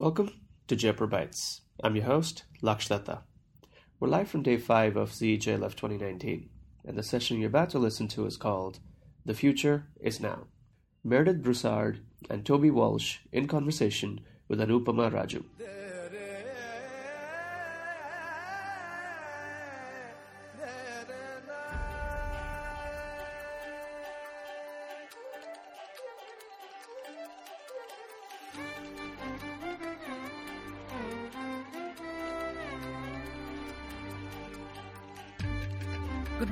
Welcome 0.00 0.30
to 0.68 0.76
Jaipur 0.76 1.08
Bites. 1.08 1.62
I'm 1.82 1.96
your 1.96 2.04
host, 2.04 2.44
Laksh 2.62 2.88
Datta. 2.88 3.22
We're 3.98 4.06
live 4.06 4.28
from 4.28 4.44
day 4.44 4.56
5 4.56 4.94
of 4.94 5.10
ZJLF 5.10 5.74
2019, 5.74 6.48
and 6.86 6.96
the 6.96 7.02
session 7.02 7.40
you're 7.40 7.48
about 7.48 7.70
to 7.70 7.80
listen 7.80 8.06
to 8.10 8.24
is 8.24 8.36
called 8.36 8.78
The 9.26 9.34
Future 9.34 9.88
is 10.00 10.20
Now. 10.20 10.46
Meredith 11.02 11.42
Broussard 11.42 11.98
and 12.30 12.46
Toby 12.46 12.70
Walsh 12.70 13.18
in 13.32 13.48
conversation 13.48 14.20
with 14.46 14.60
Anupama 14.60 15.10
Raju. 15.10 15.42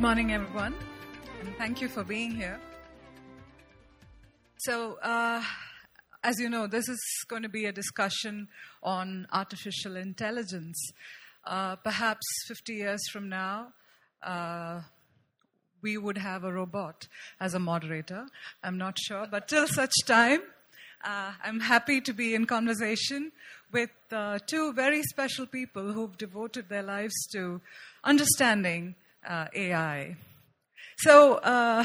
Morning, 0.06 0.32
everyone, 0.32 0.72
and 1.40 1.52
thank 1.56 1.80
you 1.80 1.88
for 1.88 2.04
being 2.04 2.30
here. 2.30 2.60
So, 4.58 5.00
uh, 5.02 5.42
as 6.22 6.38
you 6.38 6.48
know, 6.48 6.68
this 6.68 6.88
is 6.88 7.00
going 7.26 7.42
to 7.42 7.48
be 7.48 7.64
a 7.64 7.72
discussion 7.72 8.46
on 8.84 9.26
artificial 9.32 9.96
intelligence. 9.96 10.78
Uh, 11.44 11.74
perhaps 11.74 12.24
50 12.46 12.74
years 12.74 13.00
from 13.10 13.28
now, 13.28 13.72
uh, 14.22 14.82
we 15.82 15.98
would 15.98 16.18
have 16.18 16.44
a 16.44 16.52
robot 16.52 17.08
as 17.40 17.54
a 17.54 17.58
moderator. 17.58 18.26
I'm 18.62 18.78
not 18.78 19.00
sure, 19.00 19.26
but 19.28 19.48
till 19.48 19.66
such 19.66 19.94
time, 20.06 20.42
uh, 21.02 21.32
I'm 21.42 21.58
happy 21.58 22.00
to 22.02 22.12
be 22.12 22.36
in 22.36 22.46
conversation 22.46 23.32
with 23.72 23.90
uh, 24.12 24.38
two 24.46 24.72
very 24.72 25.02
special 25.02 25.46
people 25.46 25.90
who've 25.90 26.16
devoted 26.16 26.68
their 26.68 26.84
lives 26.84 27.26
to 27.32 27.60
understanding 28.04 28.94
uh, 29.26 29.46
AI. 29.54 30.16
So, 30.98 31.34
uh, 31.34 31.84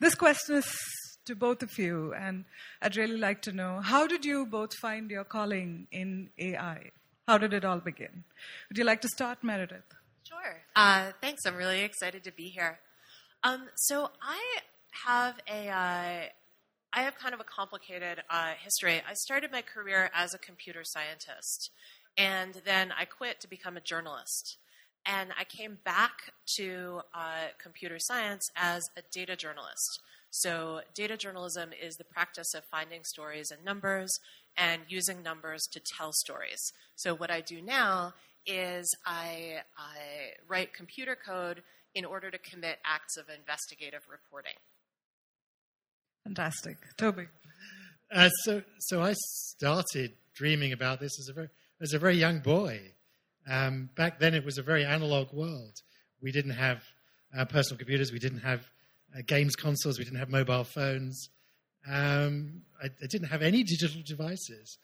this 0.00 0.14
question 0.14 0.56
is 0.56 0.66
to 1.26 1.36
both 1.36 1.62
of 1.62 1.78
you, 1.78 2.12
and 2.14 2.44
I'd 2.80 2.96
really 2.96 3.16
like 3.16 3.42
to 3.42 3.52
know 3.52 3.80
how 3.80 4.06
did 4.06 4.24
you 4.24 4.46
both 4.46 4.74
find 4.74 5.10
your 5.10 5.24
calling 5.24 5.86
in 5.92 6.30
AI? 6.38 6.90
How 7.28 7.38
did 7.38 7.52
it 7.52 7.64
all 7.64 7.78
begin? 7.78 8.24
Would 8.68 8.78
you 8.78 8.84
like 8.84 9.00
to 9.02 9.08
start, 9.08 9.44
Meredith? 9.44 9.84
Sure. 10.24 10.62
Uh, 10.74 11.12
thanks. 11.20 11.46
I'm 11.46 11.56
really 11.56 11.82
excited 11.82 12.24
to 12.24 12.32
be 12.32 12.48
here. 12.48 12.80
Um, 13.44 13.68
so 13.76 14.10
I 14.20 14.40
have 15.06 15.36
a, 15.48 15.68
uh, 15.68 16.26
I 16.92 17.02
have 17.02 17.16
kind 17.16 17.34
of 17.34 17.40
a 17.40 17.44
complicated 17.44 18.22
uh, 18.28 18.54
history. 18.62 19.02
I 19.08 19.14
started 19.14 19.52
my 19.52 19.62
career 19.62 20.10
as 20.14 20.34
a 20.34 20.38
computer 20.38 20.82
scientist, 20.84 21.70
and 22.16 22.60
then 22.64 22.92
I 22.92 23.04
quit 23.04 23.40
to 23.40 23.48
become 23.48 23.76
a 23.76 23.80
journalist. 23.80 24.58
And 25.04 25.30
I 25.38 25.44
came 25.44 25.78
back 25.84 26.32
to 26.56 27.00
uh, 27.14 27.48
computer 27.60 27.96
science 27.98 28.48
as 28.54 28.82
a 28.96 29.02
data 29.10 29.36
journalist. 29.36 30.00
So, 30.30 30.80
data 30.94 31.16
journalism 31.16 31.70
is 31.78 31.96
the 31.96 32.04
practice 32.04 32.54
of 32.54 32.64
finding 32.64 33.04
stories 33.04 33.50
in 33.50 33.64
numbers 33.64 34.10
and 34.56 34.82
using 34.88 35.22
numbers 35.22 35.62
to 35.72 35.80
tell 35.80 36.12
stories. 36.12 36.72
So, 36.94 37.14
what 37.14 37.30
I 37.30 37.40
do 37.40 37.60
now 37.60 38.14
is 38.46 38.88
I, 39.04 39.58
I 39.76 40.34
write 40.48 40.72
computer 40.72 41.16
code 41.16 41.62
in 41.94 42.04
order 42.04 42.30
to 42.30 42.38
commit 42.38 42.78
acts 42.84 43.16
of 43.16 43.26
investigative 43.28 44.02
reporting. 44.10 44.54
Fantastic. 46.24 46.76
Toby. 46.96 47.26
Uh, 48.10 48.30
so, 48.44 48.62
so 48.78 49.02
I 49.02 49.14
started 49.14 50.12
dreaming 50.34 50.72
about 50.72 51.00
this 51.00 51.18
as 51.18 51.28
a 51.28 51.32
very, 51.32 51.48
as 51.80 51.92
a 51.92 51.98
very 51.98 52.16
young 52.16 52.40
boy. 52.40 52.92
Um, 53.48 53.90
back 53.96 54.20
then, 54.20 54.34
it 54.34 54.44
was 54.44 54.58
a 54.58 54.62
very 54.62 54.84
analog 54.84 55.32
world. 55.32 55.80
We 56.20 56.32
didn't 56.32 56.52
have 56.52 56.82
uh, 57.36 57.44
personal 57.44 57.78
computers, 57.78 58.12
we 58.12 58.18
didn't 58.18 58.40
have 58.40 58.66
uh, 59.16 59.22
games 59.26 59.56
consoles, 59.56 59.98
we 59.98 60.04
didn't 60.04 60.18
have 60.18 60.30
mobile 60.30 60.64
phones. 60.64 61.28
Um, 61.88 62.62
I, 62.82 62.86
I, 62.86 63.06
didn't 63.08 63.28
have 63.28 63.42
any 63.42 63.64
digital 63.64 64.02
devices. 64.06 64.78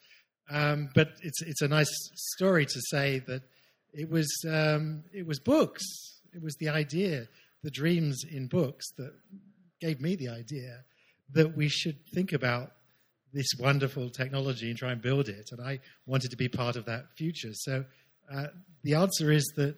Um, 0.49 0.89
but 0.95 1.13
it's, 1.21 1.41
it's 1.43 1.61
a 1.61 1.67
nice 1.67 1.91
story 2.15 2.65
to 2.65 2.81
say 2.89 3.19
that 3.19 3.43
it 3.93 4.09
was, 4.09 4.27
um, 4.49 5.03
it 5.13 5.25
was 5.25 5.39
books. 5.39 5.83
It 6.33 6.41
was 6.41 6.55
the 6.55 6.69
idea, 6.69 7.27
the 7.63 7.71
dreams 7.71 8.23
in 8.29 8.47
books 8.47 8.85
that 8.97 9.13
gave 9.79 10.01
me 10.01 10.15
the 10.15 10.29
idea 10.29 10.83
that 11.31 11.55
we 11.55 11.69
should 11.69 11.97
think 12.13 12.33
about 12.33 12.71
this 13.31 13.47
wonderful 13.59 14.09
technology 14.09 14.69
and 14.69 14.77
try 14.77 14.91
and 14.91 15.01
build 15.01 15.29
it. 15.29 15.49
And 15.51 15.61
I 15.61 15.79
wanted 16.05 16.31
to 16.31 16.37
be 16.37 16.49
part 16.49 16.75
of 16.75 16.85
that 16.85 17.05
future. 17.15 17.51
So 17.53 17.85
uh, 18.33 18.47
the 18.83 18.95
answer 18.95 19.31
is 19.31 19.43
that 19.55 19.75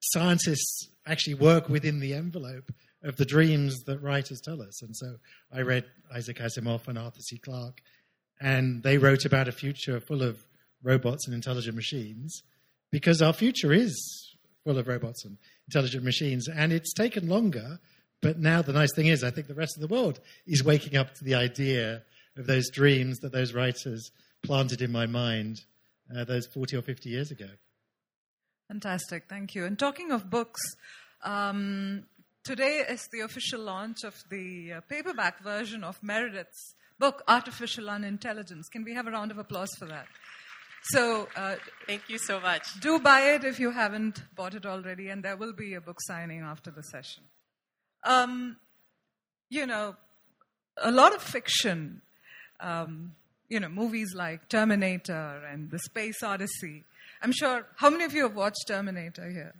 scientists 0.00 0.88
actually 1.06 1.34
work 1.34 1.68
within 1.68 2.00
the 2.00 2.14
envelope 2.14 2.72
of 3.02 3.16
the 3.16 3.24
dreams 3.24 3.82
that 3.84 4.02
writers 4.02 4.40
tell 4.40 4.62
us. 4.62 4.82
And 4.82 4.96
so 4.96 5.16
I 5.52 5.60
read 5.60 5.84
Isaac 6.14 6.38
Asimov 6.38 6.88
and 6.88 6.98
Arthur 6.98 7.20
C. 7.20 7.38
Clarke, 7.38 7.82
and 8.40 8.82
they 8.82 8.98
wrote 8.98 9.24
about 9.24 9.48
a 9.48 9.52
future 9.52 10.00
full 10.00 10.22
of 10.22 10.44
robots 10.82 11.26
and 11.26 11.34
intelligent 11.34 11.76
machines 11.76 12.42
because 12.90 13.20
our 13.20 13.32
future 13.32 13.72
is 13.72 14.36
full 14.64 14.78
of 14.78 14.88
robots 14.88 15.24
and 15.24 15.36
intelligent 15.68 16.04
machines. 16.04 16.48
And 16.48 16.72
it's 16.72 16.94
taken 16.94 17.28
longer, 17.28 17.78
but 18.22 18.38
now 18.38 18.62
the 18.62 18.72
nice 18.72 18.94
thing 18.94 19.06
is, 19.06 19.22
I 19.22 19.30
think 19.30 19.48
the 19.48 19.54
rest 19.54 19.76
of 19.76 19.86
the 19.86 19.94
world 19.94 20.20
is 20.46 20.64
waking 20.64 20.96
up 20.96 21.14
to 21.14 21.24
the 21.24 21.34
idea 21.34 22.02
of 22.36 22.46
those 22.46 22.70
dreams 22.70 23.18
that 23.18 23.32
those 23.32 23.52
writers 23.52 24.10
planted 24.42 24.82
in 24.82 24.92
my 24.92 25.06
mind 25.06 25.60
uh, 26.14 26.24
those 26.24 26.46
40 26.46 26.76
or 26.76 26.82
50 26.82 27.08
years 27.08 27.30
ago. 27.30 27.48
Fantastic, 28.68 29.24
thank 29.28 29.54
you. 29.54 29.66
And 29.66 29.78
talking 29.78 30.10
of 30.10 30.30
books, 30.30 30.60
um, 31.22 32.04
today 32.44 32.82
is 32.88 33.08
the 33.12 33.20
official 33.20 33.60
launch 33.60 34.04
of 34.04 34.14
the 34.30 34.74
uh, 34.74 34.80
paperback 34.88 35.42
version 35.42 35.84
of 35.84 36.02
Meredith's 36.02 36.74
book, 36.98 37.22
Artificial 37.28 37.90
Unintelligence. 37.90 38.68
Can 38.68 38.84
we 38.84 38.94
have 38.94 39.06
a 39.06 39.10
round 39.10 39.30
of 39.30 39.38
applause 39.38 39.70
for 39.78 39.84
that? 39.86 40.06
So, 40.88 41.28
uh, 41.36 41.56
thank 41.86 42.08
you 42.08 42.18
so 42.18 42.40
much. 42.40 42.78
Do 42.80 42.98
buy 42.98 43.34
it 43.34 43.44
if 43.44 43.58
you 43.58 43.70
haven't 43.70 44.22
bought 44.34 44.54
it 44.54 44.66
already, 44.66 45.08
and 45.08 45.22
there 45.22 45.36
will 45.36 45.52
be 45.52 45.74
a 45.74 45.80
book 45.80 45.98
signing 46.00 46.40
after 46.40 46.70
the 46.70 46.82
session. 46.82 47.22
Um, 48.02 48.56
you 49.48 49.66
know, 49.66 49.96
a 50.76 50.90
lot 50.90 51.14
of 51.14 51.22
fiction, 51.22 52.02
um, 52.60 53.12
you 53.48 53.60
know, 53.60 53.68
movies 53.68 54.14
like 54.14 54.48
Terminator 54.48 55.42
and 55.50 55.70
The 55.70 55.78
Space 55.78 56.22
Odyssey 56.22 56.84
I'm 57.24 57.32
sure, 57.32 57.66
how 57.76 57.88
many 57.88 58.04
of 58.04 58.12
you 58.12 58.24
have 58.24 58.36
watched 58.36 58.66
Terminator 58.68 59.30
here? 59.30 59.54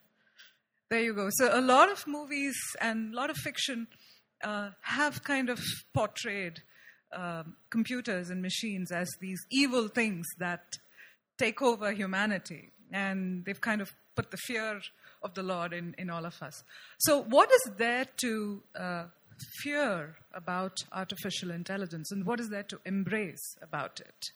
There 0.90 1.00
you 1.00 1.14
go. 1.14 1.30
So, 1.32 1.48
a 1.50 1.62
lot 1.62 1.90
of 1.90 2.06
movies 2.06 2.54
and 2.78 3.14
a 3.14 3.16
lot 3.16 3.30
of 3.30 3.38
fiction 3.38 3.86
uh, 4.42 4.68
have 4.82 5.24
kind 5.24 5.48
of 5.48 5.58
portrayed 5.94 6.60
um, 7.16 7.56
computers 7.70 8.28
and 8.28 8.42
machines 8.42 8.92
as 8.92 9.08
these 9.18 9.40
evil 9.50 9.88
things 9.88 10.26
that 10.38 10.74
take 11.38 11.62
over 11.62 11.90
humanity. 11.92 12.70
And 12.92 13.46
they've 13.46 13.62
kind 13.62 13.80
of 13.80 13.94
put 14.14 14.30
the 14.30 14.36
fear 14.36 14.82
of 15.22 15.32
the 15.32 15.42
Lord 15.42 15.72
in, 15.72 15.94
in 15.96 16.10
all 16.10 16.26
of 16.26 16.42
us. 16.42 16.62
So, 16.98 17.22
what 17.22 17.50
is 17.50 17.70
there 17.78 18.04
to 18.18 18.62
uh, 18.78 19.04
fear 19.62 20.16
about 20.34 20.84
artificial 20.92 21.50
intelligence, 21.50 22.12
and 22.12 22.26
what 22.26 22.40
is 22.40 22.50
there 22.50 22.64
to 22.64 22.78
embrace 22.84 23.56
about 23.62 24.00
it? 24.00 24.26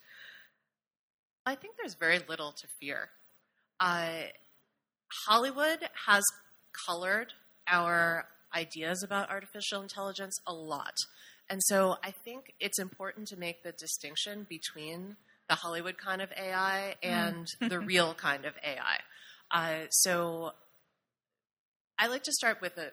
I 1.45 1.53
think 1.53 1.75
there's 1.77 1.93
very 1.93 2.19
little 2.27 2.53
to 2.53 2.67
fear. 2.79 3.09
Uh, 3.79 4.23
Hollywood 5.27 5.79
has 6.07 6.23
colored 6.85 7.33
our 7.67 8.25
ideas 8.55 9.03
about 9.03 9.29
artificial 9.29 9.81
intelligence 9.81 10.39
a 10.45 10.53
lot. 10.53 10.95
And 11.49 11.61
so 11.63 11.97
I 12.03 12.11
think 12.11 12.53
it's 12.59 12.79
important 12.79 13.27
to 13.29 13.37
make 13.37 13.63
the 13.63 13.71
distinction 13.71 14.45
between 14.47 15.15
the 15.47 15.55
Hollywood 15.55 15.97
kind 15.97 16.21
of 16.21 16.31
AI 16.37 16.95
and 17.01 17.47
mm. 17.61 17.69
the 17.69 17.79
real 17.91 18.13
kind 18.13 18.45
of 18.45 18.53
AI. 18.63 18.99
Uh, 19.51 19.87
so 19.89 20.51
I 21.97 22.07
like 22.07 22.23
to 22.23 22.31
start 22.31 22.61
with 22.61 22.77
a 22.77 22.91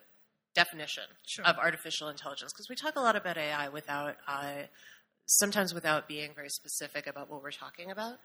definition 0.54 1.04
sure. 1.26 1.44
of 1.44 1.58
artificial 1.58 2.08
intelligence 2.08 2.52
because 2.52 2.68
we 2.70 2.76
talk 2.76 2.96
a 2.96 3.00
lot 3.00 3.14
about 3.14 3.36
AI 3.36 3.68
without 3.68 4.16
uh, 4.26 4.62
sometimes 5.26 5.74
without 5.74 6.08
being 6.08 6.30
very 6.34 6.48
specific 6.48 7.06
about 7.06 7.30
what 7.30 7.42
we're 7.42 7.50
talking 7.50 7.90
about. 7.90 8.18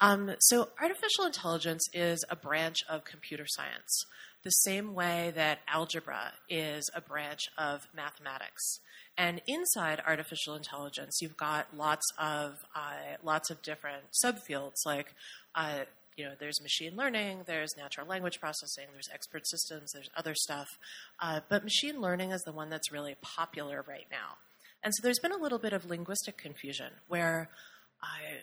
Um, 0.00 0.34
so, 0.40 0.68
artificial 0.80 1.24
intelligence 1.24 1.86
is 1.92 2.24
a 2.30 2.36
branch 2.36 2.78
of 2.88 3.04
computer 3.04 3.44
science, 3.46 4.06
the 4.42 4.50
same 4.50 4.94
way 4.94 5.32
that 5.34 5.60
algebra 5.68 6.32
is 6.48 6.88
a 6.94 7.00
branch 7.00 7.42
of 7.58 7.86
mathematics. 7.94 8.80
And 9.16 9.40
inside 9.46 10.02
artificial 10.04 10.54
intelligence, 10.56 11.18
you've 11.20 11.36
got 11.36 11.76
lots 11.76 12.06
of 12.18 12.64
uh, 12.74 13.16
lots 13.22 13.50
of 13.50 13.62
different 13.62 14.04
subfields, 14.24 14.84
like 14.84 15.14
uh, 15.54 15.84
you 16.16 16.24
know, 16.24 16.32
there's 16.38 16.60
machine 16.60 16.96
learning, 16.96 17.42
there's 17.46 17.76
natural 17.76 18.06
language 18.06 18.40
processing, 18.40 18.86
there's 18.92 19.08
expert 19.12 19.46
systems, 19.48 19.92
there's 19.92 20.10
other 20.16 20.34
stuff. 20.34 20.78
Uh, 21.20 21.40
but 21.48 21.64
machine 21.64 22.00
learning 22.00 22.30
is 22.30 22.42
the 22.42 22.52
one 22.52 22.70
that's 22.70 22.92
really 22.92 23.16
popular 23.20 23.84
right 23.88 24.06
now. 24.10 24.36
And 24.84 24.94
so 24.94 25.02
there's 25.02 25.18
been 25.18 25.32
a 25.32 25.38
little 25.38 25.58
bit 25.58 25.72
of 25.72 25.86
linguistic 25.86 26.36
confusion 26.36 26.92
where 27.08 27.48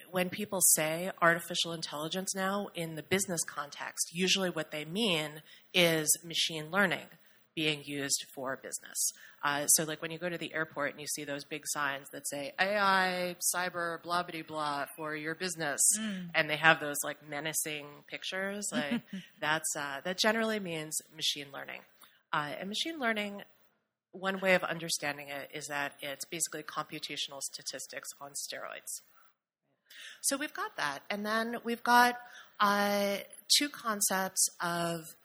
when 0.10 0.30
people 0.30 0.62
say 0.62 1.12
artificial 1.22 1.72
intelligence 1.72 2.36
now 2.36 2.68
in 2.76 2.96
the 2.96 3.04
business 3.04 3.44
context, 3.44 4.10
usually 4.14 4.50
what 4.50 4.72
they 4.72 4.86
mean 4.86 5.42
is 5.74 6.10
machine 6.24 6.70
learning 6.72 7.08
being 7.54 7.84
used 7.84 8.26
for 8.34 8.58
business. 8.58 9.12
Uh, 9.44 9.68
so, 9.68 9.84
like 9.84 10.02
when 10.02 10.12
you 10.12 10.18
go 10.18 10.30
to 10.30 10.38
the 10.38 10.54
airport 10.54 10.92
and 10.92 11.02
you 11.02 11.08
see 11.08 11.24
those 11.24 11.44
big 11.44 11.64
signs 11.66 12.08
that 12.12 12.28
say 12.28 12.54
AI, 12.60 13.36
cyber, 13.56 14.02
blah, 14.04 14.24
blah, 14.24 14.42
blah 14.48 14.86
for 14.96 15.16
your 15.16 15.36
business, 15.36 15.82
mm. 16.00 16.30
and 16.34 16.50
they 16.50 16.56
have 16.56 16.80
those 16.80 16.98
like 17.04 17.18
menacing 17.28 17.86
pictures, 18.08 18.70
like 18.72 19.02
that's 19.42 19.76
uh, 19.76 20.00
that 20.04 20.18
generally 20.18 20.60
means 20.60 21.02
machine 21.16 21.48
learning. 21.54 21.82
Uh, 22.32 22.52
and 22.60 22.70
machine 22.70 23.00
learning, 23.00 23.42
one 24.12 24.40
way 24.40 24.56
of 24.56 24.64
understanding 24.64 25.28
it 25.30 25.50
is 25.54 25.68
that 25.68 25.94
it's 26.02 26.26
basically 26.26 26.64
computational 26.64 27.42
statistics 27.42 28.10
on 28.20 28.32
steroids. 28.32 29.02
So 30.22 30.38
we've 30.38 30.54
got 30.54 30.76
that. 30.78 31.00
And 31.10 31.26
then 31.26 31.58
we've 31.64 31.84
got 31.84 32.18
uh, 32.60 33.18
two 33.58 33.70
concepts 33.70 34.50
of 34.62 35.16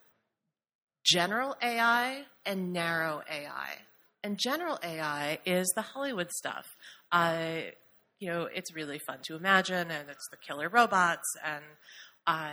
general 1.04 1.56
AI 1.62 2.24
and 2.44 2.72
narrow 2.72 3.22
AI. 3.30 3.78
And 4.24 4.38
general 4.38 4.78
AI 4.82 5.38
is 5.44 5.72
the 5.76 5.82
Hollywood 5.82 6.30
stuff. 6.32 6.66
Uh, 7.12 7.58
you 8.18 8.28
know, 8.30 8.48
it's 8.52 8.74
really 8.74 8.98
fun 8.98 9.18
to 9.24 9.36
imagine, 9.36 9.90
and 9.90 10.08
it's 10.08 10.28
the 10.30 10.36
killer 10.36 10.68
robots, 10.68 11.36
and 11.44 11.62
uh, 12.26 12.50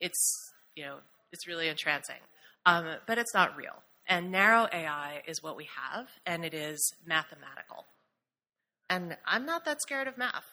it's 0.00 0.52
you 0.76 0.84
know, 0.84 0.98
it's 1.32 1.48
really 1.48 1.68
entrancing. 1.68 2.20
Um, 2.66 2.86
but 3.06 3.18
it's 3.18 3.34
not 3.34 3.56
real. 3.56 3.82
And 4.06 4.30
narrow 4.30 4.68
AI 4.72 5.22
is 5.26 5.42
what 5.42 5.56
we 5.56 5.66
have, 5.76 6.08
and 6.26 6.44
it 6.44 6.52
is 6.52 6.92
mathematical. 7.06 7.86
And 8.90 9.16
I'm 9.26 9.46
not 9.46 9.64
that 9.64 9.80
scared 9.80 10.08
of 10.08 10.18
math. 10.18 10.44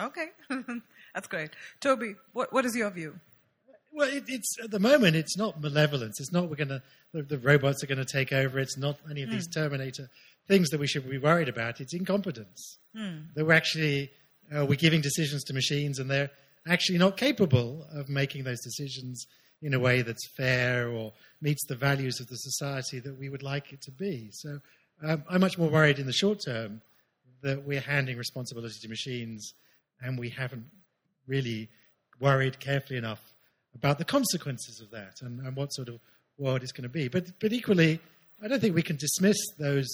Okay, 0.00 0.28
that's 1.14 1.26
great. 1.26 1.50
Toby, 1.80 2.14
what, 2.32 2.52
what 2.52 2.64
is 2.64 2.76
your 2.76 2.90
view? 2.90 3.16
Well, 3.92 4.08
it, 4.08 4.24
it's 4.28 4.56
at 4.62 4.70
the 4.70 4.78
moment 4.78 5.16
it's 5.16 5.36
not 5.36 5.60
malevolence. 5.60 6.20
It's 6.20 6.32
not 6.32 6.48
we're 6.48 6.56
going 6.56 6.68
to 6.68 6.82
the, 7.12 7.22
the, 7.22 7.38
robots 7.38 7.82
are 7.82 7.88
going 7.88 7.98
to 7.98 8.04
take 8.04 8.32
over. 8.32 8.60
It's 8.60 8.78
not 8.78 8.98
any 9.10 9.22
of 9.22 9.28
mm. 9.28 9.32
these 9.32 9.46
hmm. 9.46 9.60
Terminator 9.60 10.08
things 10.46 10.70
that 10.70 10.78
we 10.78 10.86
should 10.86 11.08
be 11.08 11.18
worried 11.18 11.48
about. 11.48 11.80
It's 11.80 11.92
incompetence. 11.92 12.78
Mm. 12.96 13.34
That 13.34 13.44
we're 13.44 13.52
actually 13.52 14.10
uh, 14.54 14.64
we're 14.64 14.76
giving 14.76 15.00
decisions 15.00 15.42
to 15.44 15.54
machines, 15.54 15.98
and 15.98 16.08
they're 16.08 16.30
actually 16.68 16.98
not 16.98 17.16
capable 17.16 17.86
of 17.92 18.08
making 18.08 18.44
those 18.44 18.60
decisions 18.60 19.26
in 19.62 19.74
a 19.74 19.78
way 19.78 20.02
that's 20.02 20.26
fair 20.36 20.88
or 20.88 21.12
meets 21.40 21.66
the 21.66 21.74
values 21.74 22.20
of 22.20 22.28
the 22.28 22.36
society 22.36 22.98
that 23.00 23.18
we 23.18 23.28
would 23.28 23.42
like 23.42 23.72
it 23.72 23.80
to 23.82 23.90
be. 23.90 24.30
So 24.32 24.60
um, 25.02 25.24
I'm 25.28 25.40
much 25.40 25.58
more 25.58 25.68
worried 25.68 25.98
in 25.98 26.06
the 26.06 26.12
short 26.12 26.40
term 26.44 26.80
that 27.42 27.64
we're 27.64 27.80
handing 27.80 28.16
responsibility 28.16 28.76
to 28.82 28.88
machines 28.88 29.54
and 30.00 30.18
we 30.18 30.30
haven't 30.30 30.66
really 31.26 31.68
worried 32.18 32.60
carefully 32.60 32.98
enough 32.98 33.20
about 33.74 33.98
the 33.98 34.04
consequences 34.04 34.80
of 34.80 34.90
that 34.90 35.22
and, 35.22 35.40
and 35.40 35.56
what 35.56 35.72
sort 35.72 35.88
of 35.88 36.00
world 36.38 36.62
it's 36.62 36.72
going 36.72 36.82
to 36.82 36.88
be. 36.88 37.08
But, 37.08 37.38
but 37.40 37.52
equally, 37.52 38.00
I 38.42 38.48
don't 38.48 38.60
think 38.60 38.74
we 38.74 38.82
can 38.82 38.96
dismiss 38.96 39.36
those, 39.58 39.88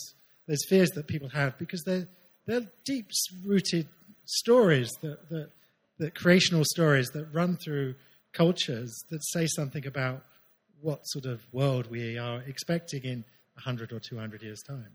those 0.48 0.64
fears 0.68 0.90
that 0.90 1.06
people 1.06 1.28
have 1.30 1.58
because 1.58 1.82
they're, 1.84 2.08
they're 2.46 2.66
deep 2.84 3.10
rooted 3.44 3.88
stories, 4.24 4.90
that, 5.02 5.28
that, 5.30 5.50
that 5.98 6.14
creational 6.14 6.64
stories 6.64 7.08
that 7.10 7.26
run 7.32 7.56
through 7.56 7.94
cultures 8.36 8.92
that 9.08 9.24
say 9.24 9.46
something 9.46 9.86
about 9.86 10.22
what 10.82 11.00
sort 11.04 11.24
of 11.24 11.40
world 11.52 11.90
we 11.90 12.18
are 12.18 12.42
expecting 12.46 13.02
in 13.02 13.24
100 13.54 13.92
or 13.92 13.98
200 13.98 14.42
years' 14.42 14.62
time. 14.62 14.92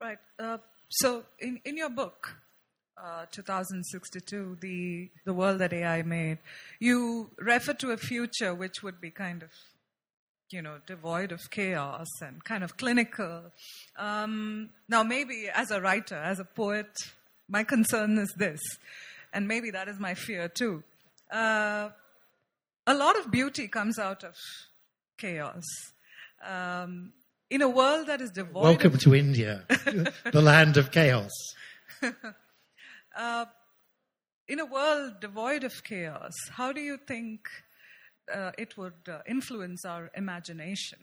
Right. 0.00 0.18
Uh, 0.38 0.58
so, 0.88 1.22
in, 1.38 1.60
in 1.64 1.76
your 1.76 1.90
book, 1.90 2.36
uh, 3.02 3.26
2062, 3.30 4.58
the, 4.60 5.08
the 5.24 5.32
world 5.32 5.60
that 5.60 5.72
AI 5.72 6.02
made, 6.02 6.38
you 6.80 7.30
refer 7.38 7.72
to 7.74 7.92
a 7.92 7.96
future 7.96 8.52
which 8.52 8.82
would 8.82 9.00
be 9.00 9.10
kind 9.10 9.44
of, 9.44 9.50
you 10.50 10.60
know, 10.60 10.78
devoid 10.86 11.30
of 11.30 11.50
chaos 11.50 12.08
and 12.20 12.42
kind 12.44 12.64
of 12.64 12.76
clinical. 12.76 13.52
Um, 13.96 14.70
now, 14.88 15.04
maybe 15.04 15.48
as 15.54 15.70
a 15.70 15.80
writer, 15.80 16.16
as 16.16 16.40
a 16.40 16.44
poet, 16.44 16.90
my 17.48 17.62
concern 17.62 18.18
is 18.18 18.34
this, 18.36 18.60
and 19.32 19.46
maybe 19.46 19.70
that 19.70 19.86
is 19.86 20.00
my 20.00 20.14
fear 20.14 20.48
too. 20.48 20.82
Uh, 21.30 21.90
a 22.86 22.94
lot 22.94 23.18
of 23.18 23.30
beauty 23.30 23.68
comes 23.68 23.98
out 23.98 24.24
of 24.24 24.34
chaos. 25.18 25.64
Um, 26.44 27.12
in 27.50 27.62
a 27.62 27.68
world 27.68 28.08
that 28.08 28.20
is 28.20 28.30
devoid. 28.30 28.64
Welcome 28.64 28.94
of... 28.94 29.00
to 29.00 29.14
India, 29.14 29.64
the 29.68 30.42
land 30.42 30.76
of 30.76 30.90
chaos. 30.90 31.32
uh, 33.16 33.46
in 34.48 34.60
a 34.60 34.66
world 34.66 35.20
devoid 35.20 35.64
of 35.64 35.82
chaos, 35.84 36.32
how 36.50 36.72
do 36.72 36.80
you 36.80 36.96
think 36.96 37.48
uh, 38.32 38.52
it 38.58 38.76
would 38.76 38.94
uh, 39.08 39.20
influence 39.26 39.84
our 39.84 40.10
imagination? 40.14 40.98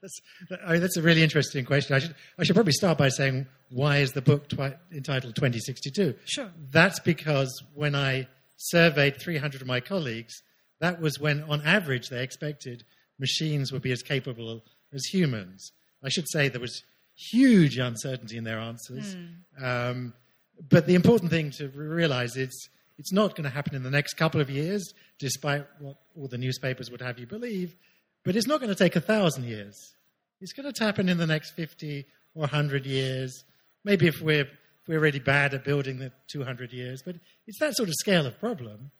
That's, 0.00 0.20
I 0.64 0.72
mean, 0.72 0.80
that's 0.80 0.96
a 0.96 1.02
really 1.02 1.22
interesting 1.22 1.64
question. 1.64 1.94
I 1.94 1.98
should, 1.98 2.14
I 2.38 2.44
should 2.44 2.54
probably 2.54 2.72
start 2.72 2.96
by 2.96 3.10
saying, 3.10 3.46
why 3.68 3.98
is 3.98 4.12
the 4.12 4.22
book 4.22 4.48
twi- 4.48 4.76
entitled 4.90 5.34
2062? 5.34 6.14
Sure. 6.24 6.50
That's 6.70 6.98
because 7.00 7.62
when 7.74 7.94
I 7.94 8.28
surveyed 8.56 9.20
300 9.20 9.60
of 9.60 9.66
my 9.66 9.80
colleagues, 9.80 10.42
that 10.82 11.00
was 11.00 11.20
when, 11.20 11.44
on 11.44 11.62
average, 11.62 12.08
they 12.08 12.24
expected 12.24 12.82
machines 13.20 13.70
would 13.70 13.82
be 13.82 13.92
as 13.92 14.02
capable 14.02 14.64
as 14.92 15.04
humans. 15.04 15.70
I 16.02 16.08
should 16.08 16.28
say 16.28 16.48
there 16.48 16.60
was 16.60 16.82
huge 17.14 17.78
uncertainty 17.78 18.36
in 18.36 18.42
their 18.42 18.58
answers. 18.58 19.14
Mm. 19.14 19.62
Um, 19.62 20.14
but 20.68 20.88
the 20.88 20.96
important 20.96 21.30
thing 21.30 21.52
to 21.52 21.68
realize 21.68 22.36
is 22.36 22.68
it's 22.98 23.12
not 23.12 23.36
going 23.36 23.44
to 23.44 23.50
happen 23.50 23.76
in 23.76 23.84
the 23.84 23.92
next 23.92 24.14
couple 24.14 24.40
of 24.40 24.50
years, 24.50 24.92
despite 25.20 25.64
what 25.78 25.98
all 26.16 26.26
the 26.26 26.36
newspapers 26.36 26.90
would 26.90 27.00
have 27.00 27.16
you 27.16 27.28
believe. 27.28 27.76
But 28.24 28.34
it's 28.34 28.48
not 28.48 28.58
going 28.58 28.70
to 28.70 28.74
take 28.74 28.96
a 28.96 29.00
thousand 29.00 29.44
years. 29.44 29.76
It's 30.40 30.52
going 30.52 30.70
to 30.70 30.84
happen 30.84 31.08
in 31.08 31.16
the 31.16 31.28
next 31.28 31.52
50 31.52 32.04
or 32.34 32.40
100 32.40 32.86
years. 32.86 33.44
Maybe 33.84 34.08
if 34.08 34.20
we're, 34.20 34.40
if 34.40 34.88
we're 34.88 34.98
really 34.98 35.20
bad 35.20 35.54
at 35.54 35.62
building 35.62 36.00
the 36.00 36.10
200 36.32 36.72
years. 36.72 37.04
But 37.04 37.16
it's 37.46 37.60
that 37.60 37.76
sort 37.76 37.88
of 37.88 37.94
scale 38.00 38.26
of 38.26 38.40
problem 38.40 38.90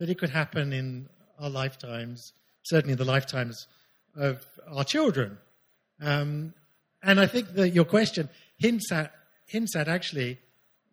that 0.00 0.10
it 0.10 0.18
could 0.18 0.30
happen 0.30 0.74
in 0.74 1.08
our 1.40 1.50
lifetimes, 1.50 2.32
certainly 2.62 2.94
the 2.94 3.04
lifetimes 3.04 3.66
of 4.16 4.44
our 4.68 4.84
children. 4.84 5.38
Um, 6.00 6.54
and 7.02 7.18
I 7.20 7.26
think 7.26 7.54
that 7.54 7.70
your 7.70 7.84
question 7.84 8.28
hints 8.58 8.92
at, 8.92 9.12
hints 9.46 9.74
at 9.74 9.88
actually 9.88 10.38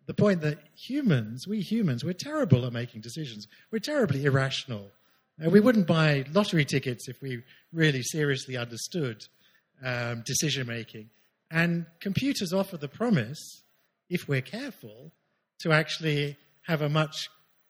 the 0.06 0.14
point 0.14 0.40
that 0.40 0.58
humans, 0.74 1.46
we 1.46 1.60
humans, 1.60 2.02
we're 2.02 2.14
terrible 2.14 2.64
at 2.64 2.72
making 2.72 3.02
decisions. 3.02 3.46
We're 3.70 3.78
terribly 3.78 4.24
irrational. 4.24 4.90
Uh, 5.44 5.50
we 5.50 5.60
wouldn't 5.60 5.86
buy 5.86 6.24
lottery 6.32 6.64
tickets 6.64 7.08
if 7.08 7.20
we 7.20 7.42
really 7.72 8.02
seriously 8.02 8.56
understood 8.56 9.22
um, 9.84 10.22
decision 10.24 10.66
making. 10.66 11.10
And 11.50 11.86
computers 12.00 12.52
offer 12.52 12.76
the 12.76 12.88
promise, 12.88 13.62
if 14.08 14.28
we're 14.28 14.40
careful, 14.40 15.12
to 15.60 15.72
actually 15.72 16.36
have 16.62 16.82
a 16.82 16.88
much 16.88 17.28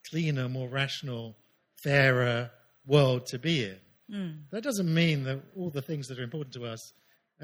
cleaner, 0.09 0.49
more 0.49 0.69
rational, 0.69 1.37
fairer, 1.83 2.51
world 2.89 3.27
to 3.27 3.39
be 3.39 3.65
in. 3.65 3.77
Mm. 4.11 4.39
That 4.51 4.63
doesn't 4.63 4.93
mean 4.93 5.25
that 5.25 5.41
all 5.57 5.71
the 5.71 5.83
things 5.83 6.09
that 6.09 6.19
are 6.19 6.23
important 6.23 6.55
to 6.55 6.65
us, 6.65 6.93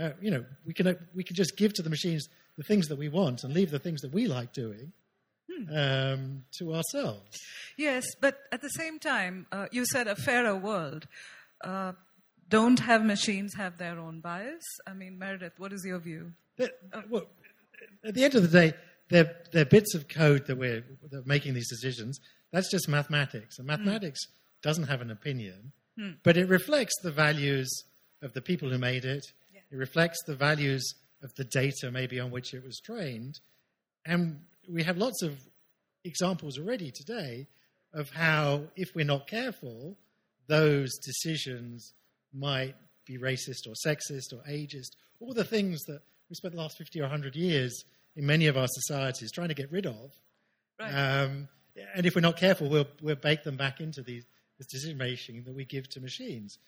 uh, 0.01 0.11
you 0.21 0.31
know, 0.31 0.45
we 0.67 0.73
can, 0.73 0.87
uh, 0.87 0.95
we 1.15 1.23
can 1.23 1.37
just 1.37 1.57
give 1.57 1.73
to 1.75 1.83
the 1.83 1.91
machines 1.91 2.27
the 2.57 2.65
things 2.65 2.89
that 2.89 2.97
we 2.97 3.09
want 3.09 3.45
and 3.45 3.53
leave 3.53 3.71
the 3.71 3.79
things 3.79 4.01
that 4.01 4.13
we 4.13 4.27
like 4.27 4.53
doing 4.53 4.93
hmm. 5.53 5.77
um, 5.77 6.45
to 6.59 6.75
ourselves. 6.75 7.39
Yes, 7.77 8.05
but 8.21 8.39
at 8.51 8.63
the 8.63 8.71
same 8.71 8.99
time, 8.99 9.47
uh, 9.53 9.67
you 9.71 9.85
said 9.87 10.09
a 10.09 10.17
fairer 10.17 10.57
world. 10.57 11.07
Uh, 11.63 11.93
don't 12.49 12.81
have 12.81 13.05
machines 13.05 13.55
have 13.57 13.79
their 13.79 13.99
own 13.99 14.21
bias? 14.21 14.63
I 14.87 14.95
mean, 14.95 15.19
Meredith, 15.19 15.59
what 15.59 15.73
is 15.73 15.85
your 15.85 15.99
view? 15.99 16.33
Uh, 16.61 16.67
well, 17.11 17.27
at 18.05 18.15
the 18.15 18.25
end 18.25 18.35
of 18.35 18.43
the 18.43 18.49
day, 18.49 18.75
they're, 19.11 19.35
they're 19.53 19.65
bits 19.65 19.95
of 19.95 20.09
code 20.09 20.47
that 20.47 20.57
we're 20.57 20.85
that 21.11 21.27
making 21.27 21.55
these 21.55 21.69
decisions. 21.69 22.21
That's 22.53 22.71
just 22.71 22.89
mathematics. 22.89 23.59
And 23.59 23.67
hmm. 23.67 23.73
mathematics 23.73 24.27
doesn't 24.64 24.88
have 24.88 25.02
an 25.02 25.11
opinion, 25.11 25.73
hmm. 25.97 26.12
but 26.25 26.37
it 26.37 26.49
reflects 26.49 26.94
the 27.02 27.12
values 27.12 27.85
of 28.23 28.33
the 28.33 28.40
people 28.40 28.71
who 28.71 28.78
made 28.78 29.04
it. 29.04 29.25
Yeah. 29.52 29.61
It 29.71 29.76
reflects 29.76 30.18
the 30.26 30.35
values 30.35 30.94
of 31.23 31.33
the 31.37 31.44
data, 31.44 31.90
maybe 31.92 32.18
on 32.18 32.30
which 32.30 32.54
it 32.54 32.64
was 32.64 32.80
trained. 32.80 33.38
And 34.06 34.40
we 34.68 34.83
have 34.83 34.97
lots 34.97 35.23
of 35.23 35.38
examples 36.02 36.59
already 36.59 36.90
today 36.90 37.47
of 37.92 38.11
how, 38.11 38.62
if 38.75 38.94
we're 38.94 39.04
not 39.04 39.26
careful, 39.26 39.97
those 40.49 40.90
decisions 40.99 41.92
might 42.33 42.75
be 43.06 43.18
racist 43.18 43.66
or 43.66 43.75
sexist 43.87 44.33
or 44.33 44.42
ageist, 44.50 44.97
all 45.21 45.35
the 45.35 45.44
things 45.44 45.83
that 45.85 46.00
we 46.28 46.35
spent 46.35 46.54
the 46.54 46.61
last 46.61 46.78
50 46.78 47.00
or 47.00 47.04
100 47.04 47.37
years 47.37 47.85
in 48.16 48.26
many 48.26 48.47
of 48.47 48.56
our 48.56 48.66
societies 48.68 49.30
trying 49.30 49.49
to 49.49 49.54
get 49.54 49.71
rid 49.71 49.87
of. 49.87 50.12
Right. 50.80 50.90
Um, 50.90 51.49
and 51.94 52.06
if 52.06 52.14
we're 52.14 52.23
not 52.23 52.37
careful, 52.37 52.68
we'll, 52.68 52.88
we'll 53.02 53.16
bake 53.16 53.44
them 53.44 53.56
back 53.56 53.80
into 53.80 54.02
these, 54.02 54.25
this 54.59 54.67
decision 54.67 54.99
making 54.99 55.45
that 55.45 55.55
we 55.55 55.65
give 55.65 55.89
to 55.91 56.01
machines. 56.01 56.59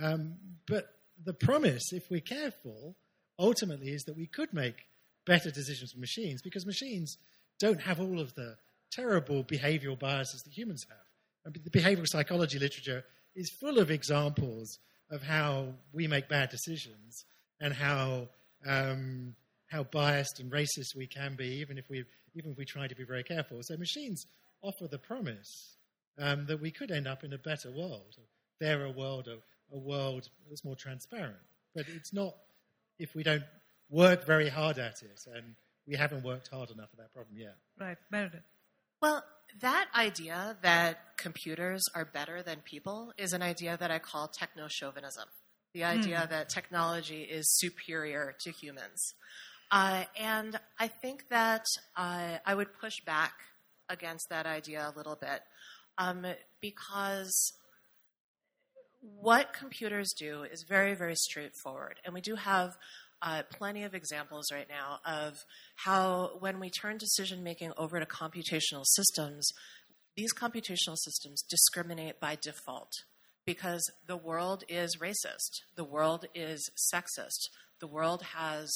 Um, 0.00 0.34
but 0.66 0.86
the 1.22 1.34
promise, 1.34 1.92
if 1.92 2.10
we're 2.10 2.20
careful, 2.20 2.96
ultimately 3.38 3.88
is 3.88 4.04
that 4.04 4.16
we 4.16 4.26
could 4.26 4.52
make 4.52 4.86
better 5.26 5.50
decisions 5.50 5.92
for 5.92 5.98
machines 5.98 6.42
because 6.42 6.66
machines 6.66 7.16
don't 7.58 7.80
have 7.80 8.00
all 8.00 8.20
of 8.20 8.34
the 8.34 8.56
terrible 8.90 9.44
behavioral 9.44 9.98
biases 9.98 10.42
that 10.42 10.52
humans 10.52 10.84
have. 10.88 11.52
The 11.52 11.70
behavioral 11.70 12.08
psychology 12.08 12.58
literature 12.58 13.04
is 13.34 13.50
full 13.60 13.78
of 13.78 13.90
examples 13.90 14.78
of 15.10 15.22
how 15.22 15.74
we 15.92 16.06
make 16.06 16.28
bad 16.28 16.50
decisions 16.50 17.24
and 17.60 17.72
how 17.72 18.28
um, 18.66 19.34
how 19.70 19.82
biased 19.84 20.40
and 20.40 20.50
racist 20.50 20.96
we 20.96 21.06
can 21.06 21.34
be, 21.34 21.60
even 21.60 21.76
if 21.76 21.88
we 21.90 22.04
even 22.34 22.52
if 22.52 22.58
we 22.58 22.64
try 22.64 22.86
to 22.86 22.94
be 22.94 23.04
very 23.04 23.22
careful. 23.22 23.58
So 23.62 23.76
machines 23.76 24.24
offer 24.62 24.88
the 24.88 24.98
promise 24.98 25.73
um, 26.18 26.46
that 26.46 26.60
we 26.60 26.70
could 26.70 26.90
end 26.90 27.06
up 27.06 27.24
in 27.24 27.32
a 27.32 27.38
better 27.38 27.70
world, 27.70 28.16
a 28.18 28.64
fairer 28.64 28.90
world, 28.90 29.28
a, 29.28 29.38
a 29.74 29.78
world 29.78 30.28
that's 30.48 30.64
more 30.64 30.76
transparent. 30.76 31.36
But 31.74 31.86
it's 31.88 32.12
not 32.12 32.34
if 32.98 33.14
we 33.14 33.22
don't 33.22 33.42
work 33.90 34.24
very 34.24 34.48
hard 34.48 34.78
at 34.78 35.02
it, 35.02 35.20
and 35.34 35.54
we 35.86 35.96
haven't 35.96 36.24
worked 36.24 36.48
hard 36.48 36.70
enough 36.70 36.88
at 36.92 36.98
that 36.98 37.12
problem 37.12 37.36
yet. 37.36 37.56
Right, 37.78 37.98
Meredith. 38.10 38.42
Well, 39.02 39.24
that 39.60 39.86
idea 39.94 40.56
that 40.62 41.16
computers 41.16 41.82
are 41.94 42.04
better 42.04 42.42
than 42.42 42.60
people 42.64 43.12
is 43.18 43.32
an 43.32 43.42
idea 43.42 43.76
that 43.76 43.90
I 43.90 43.98
call 43.98 44.28
techno 44.28 44.66
chauvinism. 44.68 45.28
The 45.74 45.84
idea 45.84 46.26
that 46.30 46.48
technology 46.48 47.22
is 47.22 47.44
superior 47.58 48.34
to 48.40 48.52
humans. 48.52 49.14
Uh, 49.70 50.04
and 50.18 50.58
I 50.78 50.86
think 50.86 51.28
that 51.30 51.64
uh, 51.96 52.38
I 52.46 52.54
would 52.54 52.72
push 52.74 52.94
back 53.04 53.32
against 53.88 54.28
that 54.30 54.46
idea 54.46 54.90
a 54.92 54.96
little 54.96 55.16
bit 55.16 55.40
um, 55.98 56.26
because 56.60 57.52
what 59.00 59.52
computers 59.52 60.12
do 60.18 60.44
is 60.44 60.64
very, 60.68 60.94
very 60.94 61.14
straightforward. 61.14 62.00
And 62.04 62.14
we 62.14 62.20
do 62.20 62.36
have 62.36 62.76
uh, 63.20 63.42
plenty 63.50 63.84
of 63.84 63.94
examples 63.94 64.46
right 64.52 64.68
now 64.68 64.98
of 65.04 65.44
how, 65.76 66.32
when 66.40 66.60
we 66.60 66.70
turn 66.70 66.98
decision 66.98 67.42
making 67.42 67.72
over 67.76 68.00
to 68.00 68.06
computational 68.06 68.84
systems, 68.84 69.50
these 70.16 70.32
computational 70.32 70.96
systems 70.96 71.42
discriminate 71.48 72.20
by 72.20 72.36
default 72.40 72.92
because 73.46 73.90
the 74.06 74.16
world 74.16 74.64
is 74.68 74.98
racist, 75.00 75.62
the 75.76 75.84
world 75.84 76.26
is 76.34 76.70
sexist, 76.94 77.48
the 77.80 77.86
world 77.86 78.22
has 78.34 78.70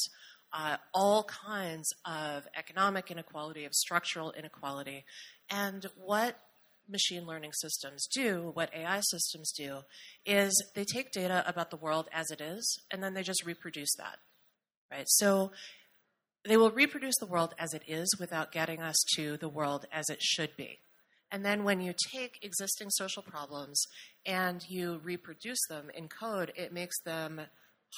uh, 0.53 0.77
all 0.95 1.25
kinds 1.25 1.89
of 2.05 2.47
economic 2.57 3.11
inequality, 3.11 3.65
of 3.65 3.75
structural 3.75 4.33
inequality. 4.33 5.05
And 5.51 5.87
what 5.97 6.39
machine 6.89 7.27
learning 7.27 7.53
systems 7.53 8.07
do, 8.07 8.51
what 8.55 8.75
AI 8.75 9.01
systems 9.01 9.53
do, 9.53 9.81
is 10.25 10.53
they 10.75 10.85
take 10.85 11.13
data 11.13 11.45
about 11.47 11.71
the 11.71 11.77
world 11.77 12.09
as 12.13 12.31
it 12.31 12.41
is, 12.41 12.81
and 12.91 13.03
then 13.03 13.15
they 13.15 13.23
just 13.23 13.45
reproduce 13.45 13.95
that. 13.97 14.19
Right? 14.91 15.07
So 15.07 15.53
they 16.45 16.57
will 16.57 16.71
reproduce 16.71 17.17
the 17.19 17.27
world 17.27 17.55
as 17.59 17.75
it 17.75 17.83
is 17.87 18.09
without 18.19 18.53
getting 18.53 18.81
us 18.81 18.97
to 19.17 19.37
the 19.37 19.49
world 19.49 19.87
as 19.93 20.09
it 20.09 20.23
should 20.23 20.57
be. 20.57 20.79
And 21.31 21.45
then 21.45 21.65
when 21.65 21.81
you 21.81 21.93
take 22.13 22.43
existing 22.43 22.89
social 22.91 23.23
problems 23.23 23.85
and 24.25 24.65
you 24.69 25.01
reproduce 25.05 25.59
them 25.69 25.91
in 25.95 26.09
code, 26.09 26.53
it 26.57 26.73
makes 26.73 26.99
them 27.03 27.43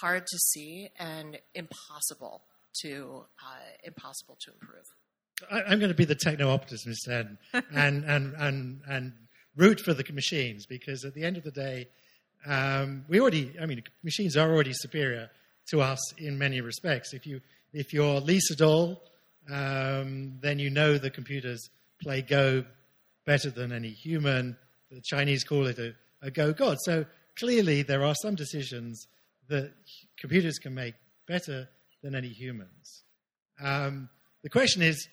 hard 0.01 0.27
to 0.27 0.39
see 0.39 0.89
and 0.99 1.39
impossible 1.55 2.43
to 2.83 3.27
uh, 3.41 3.61
impossible 3.85 4.37
to 4.41 4.53
improve. 4.53 4.85
I, 5.51 5.73
am 5.73 5.79
going 5.79 5.91
to 5.91 5.95
be 5.95 6.05
the 6.05 6.15
techno 6.15 6.51
optimist 6.51 7.07
and, 7.09 7.39
and, 7.53 8.05
and, 8.05 8.35
and, 8.39 8.81
and 8.89 9.13
root 9.57 9.81
for 9.81 9.95
the 9.95 10.05
machines 10.13 10.67
because 10.67 11.05
at 11.05 11.15
the 11.15 11.25
end 11.25 11.37
of 11.37 11.45
the 11.45 11.51
day, 11.51 11.89
um, 12.47 13.05
we 13.09 13.21
already, 13.21 13.53
I 13.61 13.67
mean, 13.67 13.83
machines 14.03 14.37
are 14.37 14.51
already 14.51 14.73
superior 14.73 15.31
to 15.69 15.81
us 15.81 16.01
in 16.19 16.39
many 16.39 16.61
respects. 16.61 17.13
If, 17.13 17.27
you, 17.27 17.41
if 17.73 17.93
you're 17.93 18.21
Lee 18.21 18.41
Sedol, 18.51 18.99
um, 19.51 20.39
then 20.41 20.59
you 20.59 20.71
know 20.71 20.99
the 20.99 21.11
computers 21.11 21.71
play 22.03 22.23
Go 22.23 22.65
better 23.27 23.51
than 23.51 23.73
any 23.73 23.91
human. 23.91 24.57
The 24.91 25.03
Chinese 25.05 25.45
call 25.45 25.67
it 25.67 25.79
a, 25.79 25.95
a 26.23 26.31
Go 26.31 26.53
God. 26.53 26.79
So 26.81 27.05
clearly, 27.39 27.83
there 27.83 28.05
are 28.05 28.15
some 28.15 28.35
decisions 28.35 29.07
that 29.49 29.73
computers 30.19 30.59
can 30.59 30.75
make 30.75 30.95
better 31.27 31.69
than 32.03 32.15
any 32.15 32.29
humans. 32.29 33.05
Um, 33.63 34.09
the 34.43 34.49
question 34.49 34.83
is 34.83 35.09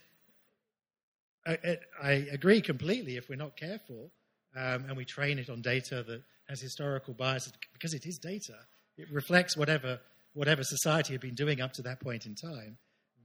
I, 1.47 1.77
I, 2.01 2.11
agree 2.31 2.61
completely 2.61 3.15
if 3.15 3.29
we're 3.29 3.35
not 3.35 3.55
careful 3.55 4.11
um, 4.55 4.85
and 4.87 4.97
we 4.97 5.05
train 5.05 5.39
it 5.39 5.49
on 5.49 5.61
data 5.61 6.03
that 6.03 6.23
has 6.49 6.59
historical 6.59 7.13
bias, 7.13 7.51
because 7.73 7.93
it 7.93 8.05
is 8.05 8.17
data, 8.17 8.55
it 8.97 9.07
reflects 9.11 9.55
whatever, 9.55 9.99
whatever 10.33 10.63
society 10.63 11.13
had 11.13 11.21
been 11.21 11.35
doing 11.35 11.61
up 11.61 11.73
to 11.73 11.81
that 11.83 12.01
point 12.01 12.25
in 12.25 12.35
time, 12.35 12.77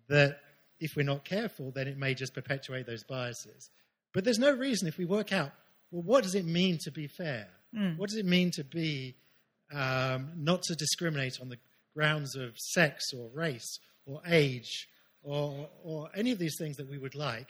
that 0.09 0.41
if 0.81 0.93
we're 0.97 1.05
not 1.05 1.25
careful, 1.25 1.73
then 1.75 1.89
it 1.89 1.97
may 1.97 2.15
just 2.15 2.35
perpetuate 2.35 2.87
those 2.87 3.05
biases. 3.05 3.71
But 4.13 4.25
there's 4.25 4.39
no 4.39 4.53
reason 4.53 4.89
if 4.89 4.99
we 4.99 5.05
work 5.05 5.33
out, 5.33 5.53
well, 5.91 6.03
what 6.03 6.23
does 6.23 6.35
it 6.35 6.45
mean 6.45 6.79
to 6.83 6.91
be 6.91 7.07
fair? 7.07 7.49
Mm. 7.77 7.99
What 7.99 8.11
does 8.11 8.19
it 8.19 8.27
mean 8.27 8.51
to 8.53 8.65
be 8.65 9.15
um, 9.73 10.33
not 10.37 10.63
to 10.65 10.75
discriminate 10.75 11.39
on 11.41 11.49
the 11.49 11.59
grounds 11.95 12.37
of 12.37 12.57
sex 12.59 13.05
or 13.17 13.31
race 13.33 13.79
or 14.07 14.21
age 14.27 14.89
or, 15.23 15.69
or 15.83 16.11
any 16.15 16.31
of 16.33 16.39
these 16.39 16.57
things 16.59 16.77
that 16.77 16.91
we 16.91 16.99
would 16.99 17.15
like? 17.15 17.49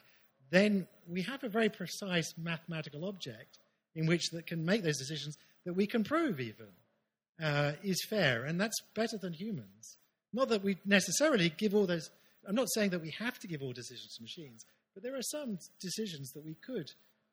Then 0.52 0.86
we 1.08 1.22
have 1.22 1.42
a 1.42 1.48
very 1.48 1.70
precise 1.70 2.34
mathematical 2.36 3.06
object 3.06 3.58
in 3.94 4.06
which 4.06 4.28
that 4.32 4.46
can 4.46 4.64
make 4.66 4.82
those 4.82 4.98
decisions 4.98 5.38
that 5.64 5.72
we 5.72 5.86
can 5.86 6.04
prove 6.04 6.40
even 6.40 6.66
uh, 7.42 7.72
is 7.82 8.04
fair, 8.08 8.44
and 8.44 8.60
that's 8.60 8.78
better 8.94 9.16
than 9.16 9.32
humans. 9.32 9.96
Not 10.34 10.50
that 10.50 10.62
we 10.62 10.76
necessarily 10.84 11.48
give 11.48 11.74
all 11.74 11.86
those. 11.86 12.10
I'm 12.46 12.54
not 12.54 12.68
saying 12.74 12.90
that 12.90 13.00
we 13.00 13.14
have 13.18 13.38
to 13.38 13.48
give 13.48 13.62
all 13.62 13.72
decisions 13.72 14.14
to 14.16 14.22
machines, 14.22 14.66
but 14.92 15.02
there 15.02 15.16
are 15.16 15.22
some 15.22 15.58
decisions 15.80 16.32
that 16.32 16.44
we 16.44 16.54
could 16.54 16.90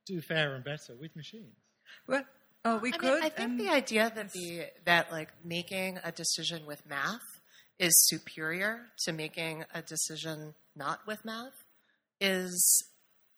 do 0.07 0.21
fair 0.21 0.55
and 0.55 0.63
better 0.63 0.95
with 0.97 1.13
machines. 1.17 1.57
Well, 2.07 2.23
oh, 2.63 2.77
we 2.77 2.93
I 2.93 2.97
could. 2.97 3.13
Mean, 3.15 3.23
I 3.23 3.29
think 3.29 3.57
the 3.57 3.69
idea 3.69 4.13
that 4.15 4.31
the 4.31 4.67
that 4.85 5.11
like 5.11 5.29
making 5.43 5.99
a 6.05 6.13
decision 6.13 6.65
with 6.65 6.85
math 6.87 7.41
is 7.79 7.91
superior 8.07 8.85
to 8.99 9.11
making 9.11 9.65
a 9.73 9.81
decision 9.81 10.53
not 10.73 11.05
with 11.05 11.25
math 11.25 11.65
is 12.21 12.85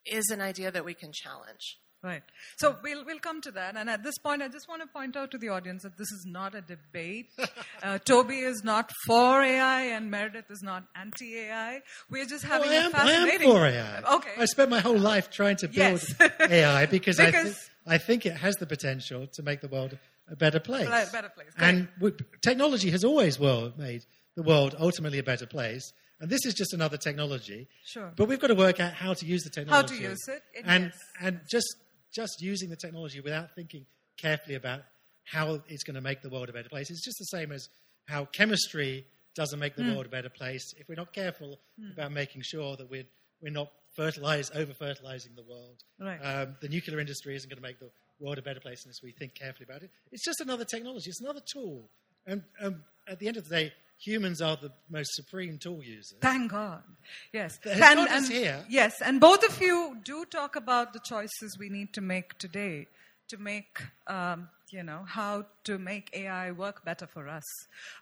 is 0.05 0.29
an 0.29 0.41
idea 0.41 0.71
that 0.71 0.85
we 0.85 0.93
can 0.93 1.11
challenge. 1.11 1.77
Right. 2.03 2.23
So 2.57 2.75
we'll, 2.83 3.05
we'll 3.05 3.19
come 3.19 3.41
to 3.41 3.51
that. 3.51 3.77
And 3.77 3.87
at 3.87 4.01
this 4.01 4.17
point, 4.17 4.41
I 4.41 4.47
just 4.47 4.67
want 4.67 4.81
to 4.81 4.87
point 4.87 5.15
out 5.15 5.29
to 5.31 5.37
the 5.37 5.49
audience 5.49 5.83
that 5.83 5.99
this 5.99 6.11
is 6.11 6.25
not 6.27 6.55
a 6.55 6.61
debate. 6.61 7.27
Uh, 7.83 7.97
Toby 7.97 8.37
is 8.41 8.63
not 8.63 8.91
for 9.07 9.41
AI 9.41 9.81
and 9.95 10.11
Meredith 10.11 10.45
is 10.51 10.61
not 10.61 10.83
anti 10.95 11.35
AI. 11.35 11.81
We're 12.11 12.25
just 12.27 12.43
having 12.45 12.69
oh, 12.69 12.71
I 12.71 12.75
am, 12.75 12.87
a 12.87 12.91
fascinating. 12.91 13.47
I 13.47 13.51
am 13.53 13.57
for 13.57 13.65
AI. 13.65 14.15
Okay. 14.17 14.29
I 14.37 14.45
spent 14.45 14.69
my 14.69 14.79
whole 14.79 14.99
life 14.99 15.31
trying 15.31 15.55
to 15.57 15.67
build 15.67 15.99
Yes. 16.19 16.31
AI 16.39 16.85
because, 16.85 17.19
I, 17.19 17.25
Because- 17.27 17.43
th- 17.55 17.69
I 17.87 17.97
think 17.97 18.27
it 18.27 18.33
has 18.37 18.55
the 18.57 18.67
potential 18.67 19.25
to 19.33 19.41
make 19.41 19.61
the 19.61 19.67
world 19.67 19.97
a 20.29 20.35
better 20.35 20.59
place. 20.59 20.87
Better- 20.87 21.11
better 21.11 21.29
place. 21.29 21.47
Great. 21.55 21.67
And 21.67 21.87
w- 21.95 22.15
technology 22.43 22.91
has 22.91 23.03
always 23.03 23.39
well 23.39 23.73
made 23.77 24.05
the 24.35 24.43
world 24.43 24.75
ultimately 24.79 25.17
a 25.17 25.23
better 25.23 25.47
place. 25.47 25.91
And 26.21 26.29
this 26.29 26.45
is 26.45 26.53
just 26.53 26.73
another 26.73 26.97
technology. 26.97 27.67
Sure. 27.85 28.11
But 28.15 28.27
we've 28.27 28.39
got 28.39 28.47
to 28.47 28.55
work 28.55 28.79
out 28.79 28.93
how 28.93 29.13
to 29.15 29.25
use 29.25 29.43
the 29.43 29.49
technology. 29.49 29.95
How 29.95 29.99
to 30.01 30.09
use 30.09 30.27
it, 30.27 30.43
it- 30.53 30.63
and 30.65 30.85
yes. 30.85 30.99
and 31.19 31.39
just 31.51 31.75
just 32.13 32.41
using 32.41 32.69
the 32.69 32.75
technology 32.75 33.19
without 33.21 33.55
thinking 33.55 33.85
carefully 34.17 34.55
about 34.55 34.81
how 35.25 35.61
it's 35.67 35.83
going 35.83 35.95
to 35.95 36.01
make 36.01 36.21
the 36.21 36.29
world 36.29 36.49
a 36.49 36.53
better 36.53 36.69
place. 36.69 36.89
It's 36.91 37.03
just 37.03 37.17
the 37.19 37.37
same 37.37 37.51
as 37.51 37.69
how 38.07 38.25
chemistry 38.25 39.05
doesn't 39.35 39.59
make 39.59 39.75
the 39.75 39.83
Hmm. 39.83 39.93
world 39.93 40.05
a 40.07 40.09
better 40.09 40.29
place 40.29 40.73
if 40.77 40.87
we're 40.89 40.95
not 40.95 41.13
careful 41.13 41.59
about 41.93 42.11
making 42.11 42.41
sure 42.43 42.75
that 42.77 42.89
we're 42.89 43.05
we're 43.41 43.49
not 43.51 43.71
fertilize 43.95 44.51
over 44.53 44.73
fertilizing 44.73 45.33
the 45.35 45.41
world. 45.43 45.83
Right. 45.99 46.19
Um, 46.19 46.55
the 46.61 46.69
nuclear 46.69 46.99
industry 46.99 47.35
isn't 47.35 47.49
going 47.49 47.57
to 47.57 47.61
make 47.63 47.79
the 47.79 47.89
world 48.19 48.37
a 48.37 48.41
better 48.43 48.59
place 48.59 48.83
unless 48.85 49.01
we 49.01 49.11
think 49.11 49.33
carefully 49.33 49.65
about 49.67 49.81
it. 49.83 49.89
It's 50.11 50.23
just 50.23 50.39
another 50.41 50.63
technology. 50.65 51.09
It's 51.09 51.19
another 51.21 51.41
tool. 51.51 51.89
And 52.27 52.43
um, 52.61 52.83
at 53.07 53.17
the 53.19 53.27
end 53.27 53.37
of 53.37 53.49
the 53.49 53.55
day, 53.55 53.73
humans 54.01 54.41
are 54.41 54.57
the 54.57 54.71
most 54.89 55.13
supreme 55.13 55.57
tool 55.57 55.83
users. 55.83 56.17
Thank 56.21 56.51
God. 56.51 56.83
Yes. 57.31 57.59
Has 57.63 57.79
God 57.79 58.11
is 58.11 58.29
here. 58.29 58.65
Yes. 58.69 59.01
And 59.01 59.21
both 59.21 59.43
of 59.47 59.61
you 59.61 59.97
do 60.03 60.25
talk 60.25 60.55
about 60.55 60.93
the 60.93 60.99
choices 60.99 61.57
we 61.59 61.69
need 61.69 61.93
to 61.93 62.01
make 62.01 62.37
today 62.37 62.87
to 63.29 63.37
make, 63.37 63.81
um, 64.07 64.49
you 64.71 64.83
know, 64.83 65.03
how 65.07 65.45
to 65.63 65.77
make 65.77 66.09
AI 66.13 66.51
work 66.51 66.83
better 66.83 67.07
for 67.07 67.29
us. 67.29 67.43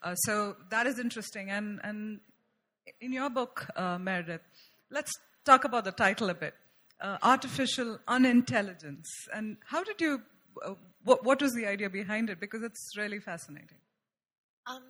Uh, 0.02 0.14
so 0.14 0.56
that 0.70 0.86
is 0.86 0.98
interesting. 0.98 1.50
And, 1.50 1.80
and 1.84 2.20
in 3.00 3.12
your 3.12 3.30
book, 3.30 3.66
uh, 3.76 3.98
Meredith, 3.98 4.40
let's 4.90 5.12
talk 5.44 5.64
about 5.64 5.84
the 5.84 5.92
title 5.92 6.30
a 6.30 6.34
bit. 6.34 6.54
Uh, 7.00 7.18
artificial 7.22 7.98
unintelligence. 8.08 9.08
And 9.34 9.56
how 9.66 9.84
did 9.84 10.00
you, 10.00 10.22
uh, 10.64 10.74
what, 11.04 11.24
what 11.24 11.40
was 11.40 11.52
the 11.54 11.66
idea 11.66 11.88
behind 11.88 12.28
it? 12.28 12.40
Because 12.40 12.62
it's 12.62 12.96
really 12.96 13.20
fascinating. 13.20 13.78
Um, 14.66 14.82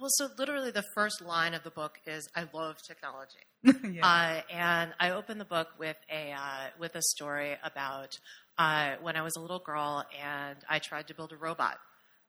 well, 0.00 0.10
so 0.10 0.28
literally 0.38 0.70
the 0.70 0.84
first 0.94 1.20
line 1.20 1.54
of 1.54 1.62
the 1.62 1.70
book 1.70 1.98
is 2.06 2.28
"I 2.34 2.46
love 2.52 2.82
technology," 2.82 3.38
yeah. 3.64 4.06
uh, 4.06 4.52
and 4.52 4.94
I 5.00 5.10
open 5.10 5.38
the 5.38 5.44
book 5.44 5.68
with 5.78 5.96
a 6.10 6.32
uh, 6.32 6.68
with 6.78 6.94
a 6.94 7.02
story 7.02 7.56
about 7.62 8.18
uh, 8.58 8.96
when 9.02 9.16
I 9.16 9.22
was 9.22 9.36
a 9.36 9.40
little 9.40 9.58
girl 9.58 10.04
and 10.22 10.58
I 10.68 10.78
tried 10.78 11.08
to 11.08 11.14
build 11.14 11.32
a 11.32 11.36
robot, 11.36 11.78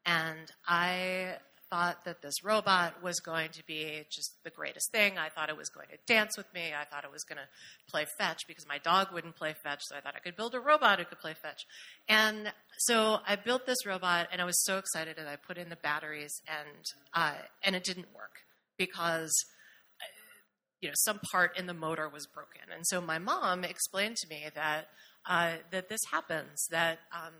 and 0.05 0.51
I 0.67 1.37
thought 1.69 2.05
that 2.05 2.21
this 2.21 2.43
robot 2.43 3.03
was 3.03 3.19
going 3.19 3.49
to 3.51 3.63
be 3.65 4.03
just 4.09 4.43
the 4.43 4.49
greatest 4.49 4.91
thing. 4.91 5.17
I 5.17 5.29
thought 5.29 5.49
it 5.49 5.57
was 5.57 5.69
going 5.69 5.87
to 5.89 5.97
dance 6.11 6.37
with 6.37 6.51
me. 6.53 6.71
I 6.79 6.85
thought 6.85 7.03
it 7.03 7.11
was 7.11 7.23
going 7.23 7.37
to 7.37 7.47
play 7.89 8.05
fetch 8.17 8.41
because 8.47 8.67
my 8.67 8.79
dog 8.79 9.07
wouldn't 9.13 9.35
play 9.35 9.53
fetch. 9.63 9.81
So 9.83 9.95
I 9.95 10.01
thought 10.01 10.15
I 10.15 10.19
could 10.19 10.35
build 10.35 10.55
a 10.55 10.59
robot 10.59 10.99
who 10.99 11.05
could 11.05 11.19
play 11.19 11.35
fetch. 11.39 11.65
And 12.07 12.51
so 12.79 13.17
I 13.27 13.35
built 13.35 13.65
this 13.65 13.85
robot, 13.85 14.29
and 14.31 14.41
I 14.41 14.45
was 14.45 14.63
so 14.63 14.77
excited, 14.77 15.17
and 15.17 15.27
I 15.27 15.35
put 15.35 15.57
in 15.57 15.69
the 15.69 15.75
batteries, 15.75 16.41
and 16.47 16.85
uh, 17.13 17.35
and 17.63 17.75
it 17.75 17.83
didn't 17.83 18.13
work 18.15 18.39
because 18.77 19.31
you 20.81 20.89
know 20.89 20.95
some 20.97 21.19
part 21.31 21.57
in 21.57 21.67
the 21.67 21.73
motor 21.73 22.09
was 22.09 22.25
broken. 22.27 22.61
And 22.73 22.85
so 22.87 23.01
my 23.01 23.19
mom 23.19 23.63
explained 23.63 24.15
to 24.17 24.27
me 24.27 24.45
that 24.55 24.87
uh, 25.27 25.53
that 25.71 25.89
this 25.89 26.01
happens 26.11 26.67
that. 26.71 26.99
Um, 27.13 27.33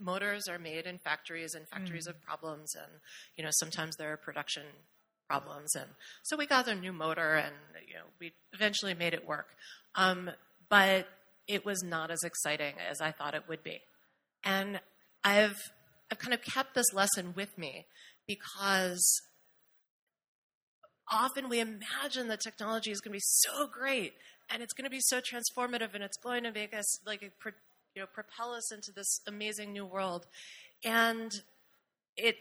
motors 0.00 0.48
are 0.48 0.58
made 0.58 0.86
in 0.86 0.98
factories 0.98 1.54
and 1.54 1.68
factories 1.68 2.04
Mm. 2.04 2.12
have 2.14 2.22
problems 2.22 2.74
and 2.74 2.90
you 3.36 3.44
know 3.44 3.50
sometimes 3.52 3.96
there 3.96 4.12
are 4.12 4.16
production 4.16 4.62
problems 5.28 5.74
and 5.76 5.90
so 6.22 6.36
we 6.36 6.46
got 6.46 6.66
a 6.68 6.74
new 6.74 6.92
motor 6.92 7.34
and 7.34 7.54
you 7.86 7.94
know 7.94 8.04
we 8.20 8.32
eventually 8.52 8.94
made 8.94 9.14
it 9.14 9.26
work 9.26 9.48
um, 9.94 10.30
but 10.68 11.06
it 11.46 11.64
was 11.64 11.82
not 11.82 12.10
as 12.10 12.22
exciting 12.24 12.74
as 12.90 13.00
i 13.00 13.10
thought 13.12 13.34
it 13.34 13.44
would 13.48 13.62
be 13.62 13.80
and 14.44 14.80
i've 15.24 15.58
i've 16.10 16.18
kind 16.18 16.34
of 16.34 16.42
kept 16.42 16.74
this 16.74 16.92
lesson 16.92 17.32
with 17.36 17.56
me 17.58 17.86
because 18.26 19.22
often 21.12 21.48
we 21.48 21.60
imagine 21.60 22.28
that 22.28 22.40
technology 22.40 22.90
is 22.90 23.00
going 23.00 23.10
to 23.12 23.16
be 23.16 23.20
so 23.24 23.66
great 23.66 24.12
and 24.48 24.62
it's 24.62 24.72
going 24.72 24.84
to 24.84 24.90
be 24.90 25.00
so 25.00 25.18
transformative 25.20 25.94
and 25.94 26.02
it's 26.04 26.16
going 26.18 26.42
to 26.44 26.52
make 26.52 26.74
us 26.74 27.04
like 27.06 27.22
you 27.94 28.02
know 28.02 28.06
propel 28.12 28.52
us 28.52 28.72
into 28.72 28.92
this 28.92 29.20
amazing 29.26 29.72
new 29.72 29.84
world. 29.84 30.26
And 30.84 31.32
it 32.16 32.36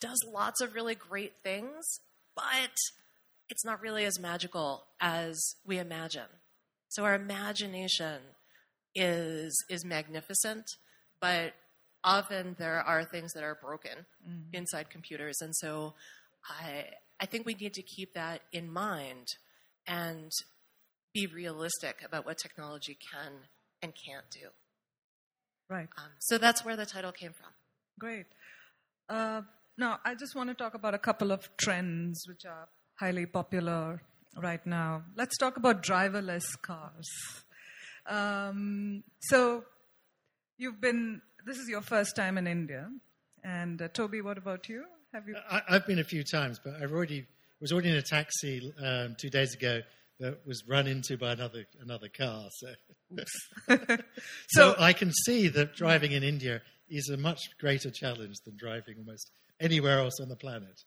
does 0.00 0.18
lots 0.26 0.60
of 0.60 0.74
really 0.74 0.94
great 0.94 1.34
things 1.42 2.00
but 2.34 2.76
it's 3.48 3.64
not 3.64 3.82
really 3.82 4.04
as 4.04 4.18
magical 4.18 4.84
as 5.00 5.54
we 5.66 5.78
imagine. 5.78 6.28
So 6.88 7.04
our 7.04 7.14
imagination 7.14 8.20
is 8.94 9.64
is 9.68 9.84
magnificent 9.84 10.64
but 11.20 11.54
often 12.04 12.56
there 12.58 12.80
are 12.80 13.04
things 13.04 13.32
that 13.32 13.44
are 13.44 13.54
broken 13.54 14.06
mm-hmm. 14.28 14.54
inside 14.54 14.90
computers. 14.90 15.40
And 15.40 15.54
so 15.56 15.94
i 16.48 16.86
i 17.20 17.26
think 17.26 17.46
we 17.46 17.54
need 17.54 17.72
to 17.72 17.82
keep 17.82 18.14
that 18.14 18.40
in 18.52 18.70
mind 18.70 19.28
and 19.86 20.30
be 21.14 21.26
realistic 21.26 21.96
about 22.04 22.26
what 22.26 22.38
technology 22.38 22.96
can 23.12 23.32
and 23.82 23.92
can't 24.06 24.28
do 24.30 24.48
Right. 25.68 25.88
um, 25.96 26.10
so 26.18 26.38
that's 26.38 26.64
where 26.64 26.76
the 26.76 26.86
title 26.86 27.12
came 27.12 27.32
from 27.32 27.50
Great. 27.98 28.26
Uh, 29.08 29.42
now, 29.78 29.98
I 30.04 30.14
just 30.14 30.34
want 30.34 30.50
to 30.50 30.54
talk 30.54 30.74
about 30.74 30.94
a 30.94 30.98
couple 30.98 31.32
of 31.32 31.48
trends 31.56 32.24
which 32.26 32.44
are 32.44 32.68
highly 32.98 33.26
popular 33.26 34.02
right 34.36 34.64
now. 34.66 35.04
Let's 35.16 35.36
talk 35.38 35.56
about 35.56 35.82
driverless 35.82 36.44
cars. 36.60 37.08
Um, 38.06 39.04
so, 39.20 39.64
you've 40.58 40.80
been, 40.80 41.22
this 41.46 41.58
is 41.58 41.68
your 41.68 41.80
first 41.80 42.16
time 42.16 42.38
in 42.38 42.46
India. 42.46 42.88
And 43.44 43.80
uh, 43.80 43.88
Toby, 43.88 44.20
what 44.20 44.38
about 44.38 44.68
you? 44.68 44.84
Have 45.12 45.28
you? 45.28 45.36
I, 45.50 45.62
I've 45.68 45.86
been 45.86 45.98
a 45.98 46.04
few 46.04 46.24
times, 46.24 46.60
but 46.62 46.74
I've 46.82 46.92
already 46.92 47.26
was 47.60 47.72
already 47.72 47.90
in 47.90 47.96
a 47.96 48.02
taxi 48.02 48.72
um, 48.84 49.14
two 49.18 49.30
days 49.30 49.54
ago 49.54 49.82
that 50.22 50.46
was 50.46 50.62
run 50.68 50.86
into 50.86 51.18
by 51.18 51.32
another 51.32 51.66
another 51.80 52.08
car. 52.08 52.48
So, 52.50 52.68
so 53.68 53.96
So, 54.48 54.74
I 54.78 54.92
can 54.92 55.12
see 55.26 55.48
that 55.48 55.74
driving 55.74 56.12
in 56.12 56.22
India 56.22 56.62
is 56.88 57.08
a 57.08 57.16
much 57.16 57.40
greater 57.58 57.90
challenge 57.90 58.36
than 58.44 58.56
driving 58.56 58.96
almost 58.98 59.30
anywhere 59.60 59.98
else 59.98 60.20
on 60.20 60.28
the 60.28 60.36
planet. 60.36 60.80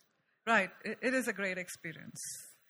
right, 0.47 0.69
it, 0.83 0.97
it 1.01 1.13
is 1.13 1.27
a 1.27 1.33
great 1.33 1.57
experience. 1.57 2.19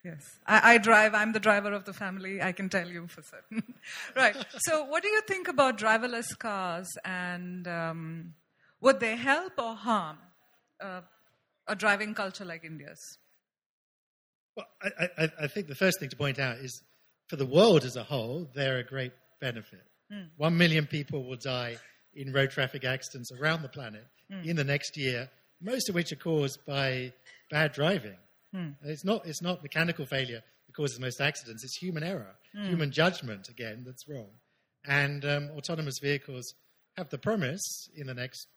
Yes. 0.04 0.24
I, 0.46 0.74
I 0.74 0.78
drive, 0.78 1.16
I'm 1.16 1.34
the 1.34 1.40
driver 1.40 1.74
of 1.74 1.86
the 1.86 1.94
family, 1.94 2.42
I 2.42 2.52
can 2.52 2.70
tell 2.70 2.88
you 2.88 3.08
for 3.08 3.24
certain. 3.24 3.74
right. 4.16 4.36
So, 4.60 4.86
what 4.86 5.02
do 5.02 5.10
you 5.10 5.22
think 5.22 5.48
about 5.48 5.78
driverless 5.78 6.38
cars 6.38 6.88
and 7.04 7.68
um, 7.68 8.34
would 8.82 9.00
they 9.00 9.16
help 9.16 9.54
or 9.58 9.76
harm 9.76 10.18
uh, 10.80 11.02
a 11.68 11.76
driving 11.76 12.14
culture 12.14 12.46
like 12.46 12.64
India's? 12.64 13.00
Well, 14.56 14.68
I, 14.82 15.10
I, 15.18 15.30
I 15.42 15.48
think 15.48 15.68
the 15.68 15.76
first 15.76 16.00
thing 16.00 16.10
to 16.10 16.16
point 16.16 16.40
out 16.40 16.58
is 16.58 16.82
for 17.28 17.36
the 17.36 17.46
world 17.46 17.84
as 17.84 17.96
a 17.96 18.04
whole, 18.04 18.48
they're 18.54 18.78
a 18.78 18.84
great 18.84 19.12
benefit. 19.42 19.84
Hmm. 20.12 20.24
One 20.38 20.58
million 20.58 20.86
people 20.86 21.24
will 21.24 21.38
die 21.38 21.78
in 22.14 22.32
road 22.32 22.52
traffic 22.52 22.86
accidents 22.86 23.32
around 23.32 23.62
the 23.62 23.70
planet 23.70 24.06
hmm. 24.32 24.48
in 24.48 24.56
the 24.56 24.64
next 24.64 24.98
year, 24.98 25.30
most 25.62 25.90
of 25.90 25.96
which 25.96 26.12
are 26.12 26.18
caused 26.18 26.60
by 26.66 27.12
bad 27.50 27.74
driving. 27.74 28.18
Hmm. 28.54 28.70
It's, 28.84 29.04
not, 29.04 29.26
it's 29.26 29.42
not 29.42 29.62
mechanical 29.62 30.06
failure 30.06 30.42
that 30.68 30.76
causes 30.76 31.00
most 31.00 31.20
accidents, 31.20 31.64
it's 31.64 31.76
human 31.76 32.04
error, 32.04 32.36
human 32.54 32.92
judgment, 32.92 33.50
again, 33.50 33.84
that's 33.86 34.08
wrong. 34.08 34.30
And 34.88 35.26
um, 35.26 35.50
autonomous 35.58 36.00
vehicles 36.02 36.54
have 36.96 37.10
the 37.10 37.18
promise 37.18 37.90
in 37.96 38.08
the 38.08 38.14
next 38.14 38.48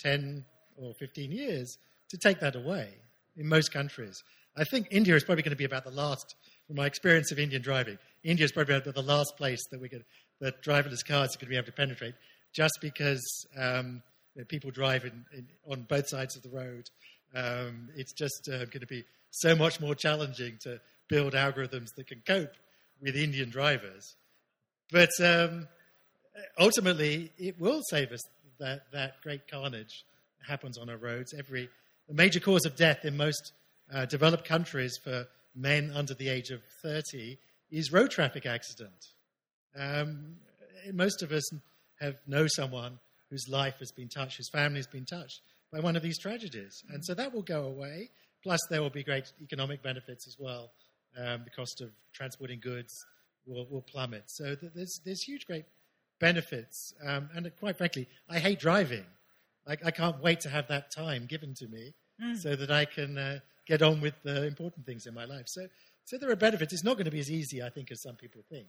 10 0.00 0.44
or 0.76 0.94
15 0.94 1.30
years 1.30 1.76
to 2.08 2.16
take 2.16 2.40
that 2.40 2.56
away 2.56 2.94
in 3.36 3.48
most 3.48 3.72
countries. 3.72 4.22
I 4.56 4.64
think 4.64 4.88
India 4.90 5.14
is 5.14 5.24
probably 5.24 5.42
going 5.42 5.50
to 5.50 5.56
be 5.56 5.64
about 5.64 5.84
the 5.84 5.90
last, 5.90 6.36
from 6.66 6.76
my 6.76 6.86
experience 6.86 7.32
of 7.32 7.38
Indian 7.38 7.62
driving, 7.62 7.98
India 8.22 8.44
is 8.44 8.52
probably 8.52 8.76
about 8.76 8.94
the 8.94 9.02
last 9.02 9.36
place 9.36 9.60
that 9.70 9.80
we 9.80 9.88
could, 9.88 10.04
that 10.40 10.62
driverless 10.62 11.04
cars 11.06 11.34
are 11.34 11.38
going 11.38 11.46
to 11.46 11.46
be 11.46 11.56
able 11.56 11.66
to 11.66 11.72
penetrate, 11.72 12.14
just 12.52 12.78
because 12.80 13.46
um, 13.56 14.02
you 14.34 14.42
know, 14.42 14.44
people 14.46 14.70
drive 14.70 15.04
in, 15.04 15.24
in, 15.32 15.46
on 15.66 15.82
both 15.82 16.08
sides 16.08 16.36
of 16.36 16.42
the 16.42 16.50
road. 16.50 16.88
Um, 17.34 17.88
it's 17.96 18.12
just 18.12 18.48
uh, 18.48 18.66
going 18.66 18.80
to 18.80 18.86
be 18.86 19.04
so 19.30 19.56
much 19.56 19.80
more 19.80 19.94
challenging 19.94 20.58
to 20.62 20.80
build 21.08 21.32
algorithms 21.32 21.88
that 21.96 22.06
can 22.06 22.22
cope 22.26 22.52
with 23.00 23.16
Indian 23.16 23.48
drivers. 23.48 24.16
But 24.90 25.10
um, 25.22 25.66
ultimately, 26.58 27.32
it 27.38 27.58
will 27.58 27.80
save 27.88 28.12
us 28.12 28.20
that, 28.60 28.82
that 28.92 29.20
great 29.22 29.48
carnage 29.50 30.04
happens 30.46 30.76
on 30.76 30.90
our 30.90 30.96
roads. 30.96 31.34
Every 31.36 31.68
the 32.08 32.14
major 32.14 32.40
cause 32.40 32.66
of 32.66 32.76
death 32.76 33.04
in 33.04 33.16
most 33.16 33.52
uh, 33.92 34.06
developed 34.06 34.44
countries 34.44 34.98
for 35.02 35.26
men 35.54 35.92
under 35.94 36.14
the 36.14 36.28
age 36.28 36.50
of 36.50 36.62
30 36.82 37.38
is 37.70 37.92
road 37.92 38.10
traffic 38.10 38.46
accident. 38.46 39.08
Um, 39.76 40.36
most 40.92 41.22
of 41.22 41.32
us 41.32 41.48
have 42.00 42.16
know 42.26 42.46
someone 42.46 42.98
whose 43.30 43.48
life 43.48 43.76
has 43.78 43.92
been 43.92 44.08
touched, 44.08 44.36
whose 44.36 44.50
family 44.50 44.78
has 44.78 44.86
been 44.86 45.04
touched 45.04 45.40
by 45.72 45.80
one 45.80 45.96
of 45.96 46.02
these 46.02 46.18
tragedies, 46.18 46.82
and 46.90 47.04
so 47.04 47.14
that 47.14 47.32
will 47.32 47.42
go 47.42 47.64
away. 47.64 48.10
Plus, 48.42 48.60
there 48.68 48.82
will 48.82 48.90
be 48.90 49.04
great 49.04 49.32
economic 49.40 49.82
benefits 49.82 50.26
as 50.26 50.36
well. 50.38 50.72
Um, 51.16 51.42
the 51.44 51.50
cost 51.50 51.80
of 51.80 51.90
transporting 52.12 52.60
goods 52.60 52.92
will, 53.46 53.66
will 53.70 53.82
plummet. 53.82 54.24
So 54.26 54.54
th- 54.54 54.72
there's 54.74 55.00
there's 55.04 55.22
huge 55.22 55.46
great 55.46 55.64
benefits, 56.18 56.92
um, 57.06 57.30
and 57.34 57.50
quite 57.58 57.76
frankly, 57.78 58.08
I 58.28 58.38
hate 58.38 58.58
driving. 58.58 59.06
Like 59.66 59.84
I 59.84 59.90
can't 59.92 60.20
wait 60.20 60.40
to 60.40 60.50
have 60.50 60.68
that 60.68 60.90
time 60.90 61.26
given 61.26 61.54
to 61.54 61.68
me 61.68 61.94
so 62.34 62.54
that 62.56 62.70
I 62.70 62.84
can 62.84 63.16
uh, 63.16 63.38
get 63.72 63.82
on 63.82 64.02
with 64.02 64.14
the 64.22 64.46
important 64.46 64.84
things 64.84 65.06
in 65.06 65.14
my 65.14 65.24
life. 65.24 65.48
So, 65.48 65.66
so 66.04 66.18
there 66.18 66.30
are 66.30 66.36
benefits. 66.36 66.72
It's 66.74 66.84
not 66.84 66.94
going 66.94 67.06
to 67.06 67.10
be 67.10 67.20
as 67.20 67.30
easy, 67.30 67.62
I 67.62 67.70
think, 67.70 67.90
as 67.90 68.02
some 68.02 68.16
people 68.16 68.42
think. 68.50 68.68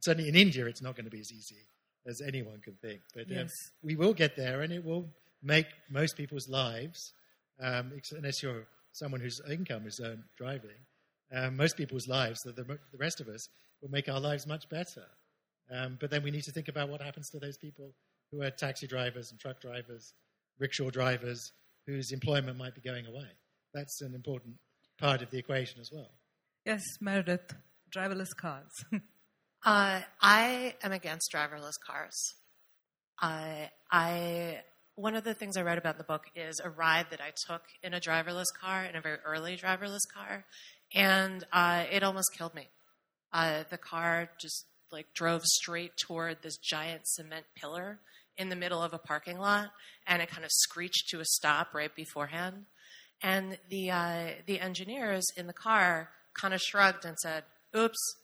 Certainly 0.00 0.28
in 0.28 0.36
India, 0.36 0.66
it's 0.66 0.82
not 0.82 0.94
going 0.94 1.06
to 1.06 1.10
be 1.10 1.20
as 1.20 1.32
easy 1.32 1.62
as 2.06 2.20
anyone 2.20 2.60
can 2.60 2.74
think. 2.74 3.00
But 3.14 3.30
um, 3.30 3.46
we 3.82 3.96
will 3.96 4.12
get 4.12 4.36
there, 4.36 4.60
and 4.60 4.72
it 4.72 4.84
will 4.84 5.06
make 5.42 5.66
most 5.90 6.16
people's 6.16 6.48
lives, 6.48 7.14
um, 7.60 7.92
unless 8.18 8.42
you're 8.42 8.66
someone 8.92 9.20
whose 9.20 9.40
income 9.50 9.86
is 9.86 10.00
earned 10.04 10.24
driving, 10.36 10.80
um, 11.34 11.56
most 11.56 11.76
people's 11.78 12.06
lives, 12.06 12.42
the, 12.42 12.52
the, 12.52 12.64
the 12.64 12.98
rest 12.98 13.20
of 13.22 13.28
us, 13.28 13.48
will 13.80 13.90
make 13.90 14.08
our 14.08 14.20
lives 14.20 14.46
much 14.46 14.68
better. 14.68 15.06
Um, 15.74 15.96
but 15.98 16.10
then 16.10 16.22
we 16.22 16.30
need 16.30 16.44
to 16.44 16.52
think 16.52 16.68
about 16.68 16.90
what 16.90 17.00
happens 17.00 17.30
to 17.30 17.38
those 17.38 17.56
people 17.56 17.94
who 18.30 18.42
are 18.42 18.50
taxi 18.50 18.86
drivers 18.86 19.30
and 19.30 19.40
truck 19.40 19.60
drivers, 19.62 20.12
rickshaw 20.58 20.90
drivers, 20.90 21.52
whose 21.86 22.12
employment 22.12 22.58
might 22.58 22.74
be 22.74 22.82
going 22.82 23.06
away. 23.06 23.30
That's 23.74 24.00
an 24.02 24.14
important 24.14 24.56
part 24.98 25.22
of 25.22 25.30
the 25.30 25.38
equation 25.38 25.80
as 25.80 25.90
well. 25.92 26.10
Yes, 26.64 26.82
Meredith, 27.00 27.54
driverless 27.94 28.36
cars. 28.36 28.84
Uh, 29.64 30.00
I 30.20 30.74
am 30.82 30.90
against 30.90 31.30
driverless 31.32 31.78
cars. 31.86 32.34
I, 33.20 33.70
I, 33.92 34.58
one 34.96 35.14
of 35.14 35.22
the 35.22 35.34
things 35.34 35.56
I 35.56 35.62
read 35.62 35.78
about 35.78 35.94
in 35.94 35.98
the 35.98 36.04
book 36.04 36.24
is 36.34 36.60
a 36.62 36.68
ride 36.68 37.06
that 37.10 37.20
I 37.20 37.32
took 37.46 37.62
in 37.80 37.94
a 37.94 38.00
driverless 38.00 38.52
car, 38.60 38.84
in 38.84 38.96
a 38.96 39.00
very 39.00 39.18
early 39.24 39.56
driverless 39.56 40.00
car, 40.12 40.46
and 40.92 41.44
uh, 41.52 41.84
it 41.92 42.02
almost 42.02 42.36
killed 42.36 42.56
me. 42.56 42.70
Uh, 43.32 43.62
the 43.70 43.78
car 43.78 44.30
just 44.40 44.66
like 44.90 45.06
drove 45.14 45.44
straight 45.44 45.92
toward 45.96 46.42
this 46.42 46.56
giant 46.56 47.06
cement 47.06 47.46
pillar 47.56 48.00
in 48.36 48.48
the 48.48 48.56
middle 48.56 48.82
of 48.82 48.92
a 48.92 48.98
parking 48.98 49.38
lot, 49.38 49.68
and 50.08 50.20
it 50.20 50.28
kind 50.28 50.44
of 50.44 50.50
screeched 50.52 51.08
to 51.10 51.20
a 51.20 51.24
stop 51.24 51.68
right 51.72 51.94
beforehand. 51.94 52.64
And 53.22 53.58
the 53.68 53.90
uh, 53.90 54.26
the 54.46 54.60
engineers 54.60 55.26
in 55.36 55.46
the 55.46 55.52
car 55.52 56.10
kind 56.34 56.52
of 56.54 56.60
shrugged 56.60 57.04
and 57.04 57.18
said, 57.18 57.44
"Oops." 57.76 58.16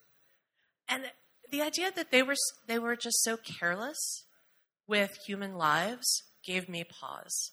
And 0.89 1.05
the 1.51 1.63
idea 1.63 1.91
that 1.95 2.11
they 2.11 2.23
were 2.23 2.35
they 2.67 2.79
were 2.79 2.97
just 2.97 3.23
so 3.23 3.37
careless 3.37 4.25
with 4.87 5.19
human 5.27 5.55
lives 5.55 6.25
gave 6.45 6.69
me 6.69 6.85
pause. 6.85 7.53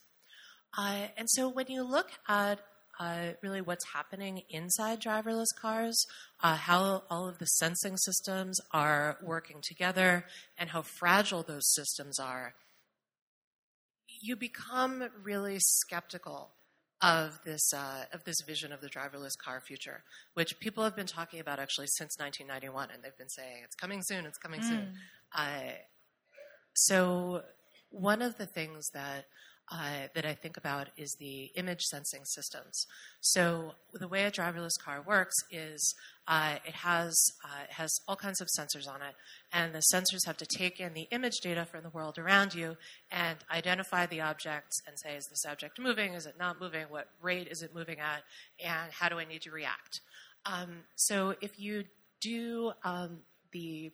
Uh, 0.78 1.08
and 1.18 1.30
so 1.30 1.48
when 1.48 1.68
you 1.68 1.84
look 1.84 2.12
at 2.28 2.60
uh, 3.00 3.32
really 3.42 3.62
what's 3.62 3.94
happening 3.94 4.42
inside 4.50 5.02
driverless 5.02 5.54
cars, 5.60 6.06
uh, 6.42 6.56
how 6.56 7.04
all 7.10 7.28
of 7.28 7.40
the 7.40 7.46
sensing 7.46 7.98
systems 7.98 8.60
are 8.72 9.18
working 9.22 9.60
together, 9.62 10.26
and 10.58 10.70
how 10.70 10.82
fragile 10.82 11.44
those 11.44 11.72
systems 11.74 12.20
are, 12.20 12.54
you 14.22 14.36
become 14.36 15.10
really 15.24 15.58
skeptical 15.60 16.52
of 17.02 17.40
this 17.44 17.74
uh, 17.74 18.06
of 18.14 18.24
this 18.24 18.42
vision 18.42 18.72
of 18.72 18.82
the 18.82 18.90
driverless 18.90 19.38
car 19.38 19.62
future, 19.62 20.04
which 20.34 20.60
people 20.60 20.84
have 20.84 20.96
been 20.96 21.08
talking 21.08 21.40
about 21.40 21.60
actually 21.60 21.88
since 21.88 22.18
1991, 22.18 22.90
and 22.94 23.04
they've 23.04 23.18
been 23.18 23.30
saying 23.30 23.62
it's 23.64 23.76
coming 23.76 24.02
soon, 24.02 24.26
it's 24.26 24.38
coming 24.38 24.62
mm. 24.62 24.70
soon. 24.70 24.94
Uh, 25.36 25.74
so 26.74 27.44
one 27.90 28.22
of 28.22 28.38
the 28.38 28.46
things 28.46 28.90
that 28.94 29.26
uh, 29.72 30.08
that 30.14 30.26
I 30.26 30.34
think 30.34 30.58
about 30.58 30.90
is 30.96 31.16
the 31.20 31.52
image 31.56 31.82
sensing 31.82 32.24
systems. 32.24 32.86
So 33.22 33.74
the 33.94 34.08
way 34.08 34.24
a 34.24 34.32
driverless 34.32 34.78
car 34.84 35.02
works 35.06 35.36
is 35.50 35.96
uh, 36.28 36.56
it 36.66 36.74
has 36.74 37.16
uh, 37.44 37.64
it 37.64 37.74
has 37.74 37.92
all 38.08 38.16
kinds 38.16 38.42
of 38.42 38.48
sensors 38.48 38.88
on 38.88 39.02
it, 39.02 39.16
and 39.52 39.74
the 39.74 39.82
sensors 39.94 40.26
have 40.26 40.38
to 40.38 40.46
take 40.46 40.80
in 40.80 40.94
the 40.94 41.08
image 41.12 41.40
data 41.42 41.66
from 41.66 41.84
the 41.84 41.90
world 41.90 42.18
around 42.18 42.54
you 42.54 42.78
and 43.12 43.38
identify 43.52 44.06
the 44.06 44.22
objects 44.22 44.82
and 44.88 45.00
say, 45.00 45.16
is 45.16 45.28
this 45.28 45.46
object 45.50 45.80
moving? 45.80 46.14
Is 46.14 46.26
it 46.26 46.36
not 46.40 46.60
moving? 46.60 46.86
What 46.90 47.10
rate 47.22 47.48
is 47.50 47.62
it 47.62 47.74
moving 47.74 48.00
at? 48.00 48.24
And 48.64 48.92
how 48.92 49.10
do 49.10 49.20
I 49.20 49.26
need 49.26 49.42
to 49.44 49.52
react? 49.52 50.02
Um, 50.46 50.84
so 50.96 51.36
if 51.42 51.60
you 51.60 51.86
do 52.22 52.72
um, 52.84 53.20
the 53.52 53.92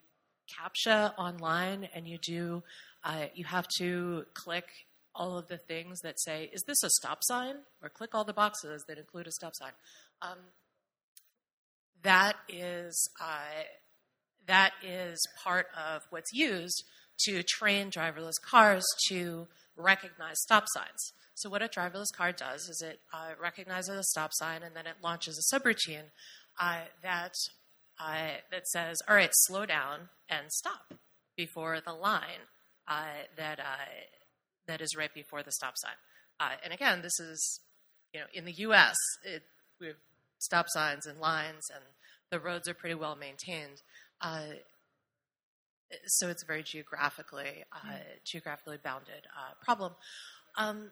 CAPTCHA 0.51 1.17
online 1.17 1.87
and 1.93 2.07
you 2.07 2.17
do 2.17 2.63
uh, 3.03 3.25
you 3.33 3.45
have 3.45 3.67
to 3.77 4.25
click 4.33 4.65
all 5.15 5.37
of 5.37 5.47
the 5.47 5.57
things 5.57 6.01
that 6.01 6.19
say, 6.19 6.49
is 6.53 6.63
this 6.63 6.83
a 6.83 6.89
stop 6.89 7.19
sign? 7.23 7.55
Or 7.81 7.89
click 7.89 8.13
all 8.13 8.23
the 8.23 8.33
boxes 8.33 8.85
that 8.87 8.97
include 8.97 9.27
a 9.27 9.31
stop 9.31 9.53
sign. 9.55 9.71
Um, 10.21 10.37
that 12.03 12.35
is 12.49 13.09
uh, 13.21 13.63
that 14.47 14.71
is 14.83 15.19
part 15.43 15.67
of 15.77 16.01
what's 16.09 16.33
used 16.33 16.83
to 17.25 17.43
train 17.43 17.91
driverless 17.91 18.41
cars 18.41 18.85
to 19.07 19.47
recognize 19.77 20.41
stop 20.41 20.65
signs. 20.67 21.13
So 21.35 21.49
what 21.49 21.61
a 21.61 21.67
driverless 21.67 22.13
car 22.15 22.31
does 22.31 22.67
is 22.67 22.81
it 22.81 22.99
uh, 23.13 23.31
recognizes 23.41 23.95
a 23.95 24.03
stop 24.03 24.31
sign 24.33 24.63
and 24.63 24.75
then 24.75 24.87
it 24.87 24.95
launches 25.03 25.37
a 25.37 25.55
subroutine 25.55 26.09
uh, 26.59 26.81
that 27.03 27.33
uh, 27.99 28.37
that 28.51 28.67
says, 28.67 28.97
"All 29.07 29.15
right, 29.15 29.29
slow 29.33 29.65
down 29.65 30.09
and 30.29 30.51
stop 30.51 30.93
before 31.35 31.79
the 31.81 31.93
line 31.93 32.47
uh, 32.87 33.25
that 33.37 33.59
uh, 33.59 33.85
that 34.71 34.81
is 34.81 34.95
right 34.95 35.13
before 35.13 35.43
the 35.43 35.51
stop 35.51 35.73
sign. 35.77 35.93
Uh, 36.39 36.55
and 36.63 36.73
again, 36.73 37.01
this 37.01 37.19
is, 37.19 37.59
you 38.13 38.19
know, 38.19 38.25
in 38.33 38.45
the 38.45 38.53
U.S., 38.53 38.95
it, 39.23 39.43
we 39.79 39.87
have 39.87 39.97
stop 40.39 40.65
signs 40.69 41.05
and 41.05 41.19
lines, 41.19 41.69
and 41.73 41.83
the 42.31 42.39
roads 42.39 42.67
are 42.67 42.73
pretty 42.73 42.95
well 42.95 43.15
maintained. 43.15 43.81
Uh, 44.21 44.55
so 46.07 46.29
it's 46.29 46.43
a 46.43 46.45
very 46.45 46.63
geographically 46.63 47.65
uh, 47.71 47.89
mm. 47.89 47.99
geographically 48.25 48.77
bounded 48.81 49.27
uh, 49.37 49.53
problem. 49.63 49.93
Um, 50.55 50.91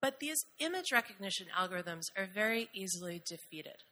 but 0.00 0.20
these 0.20 0.44
image 0.60 0.92
recognition 0.92 1.48
algorithms 1.58 2.04
are 2.16 2.28
very 2.32 2.68
easily 2.72 3.20
defeated. 3.26 3.82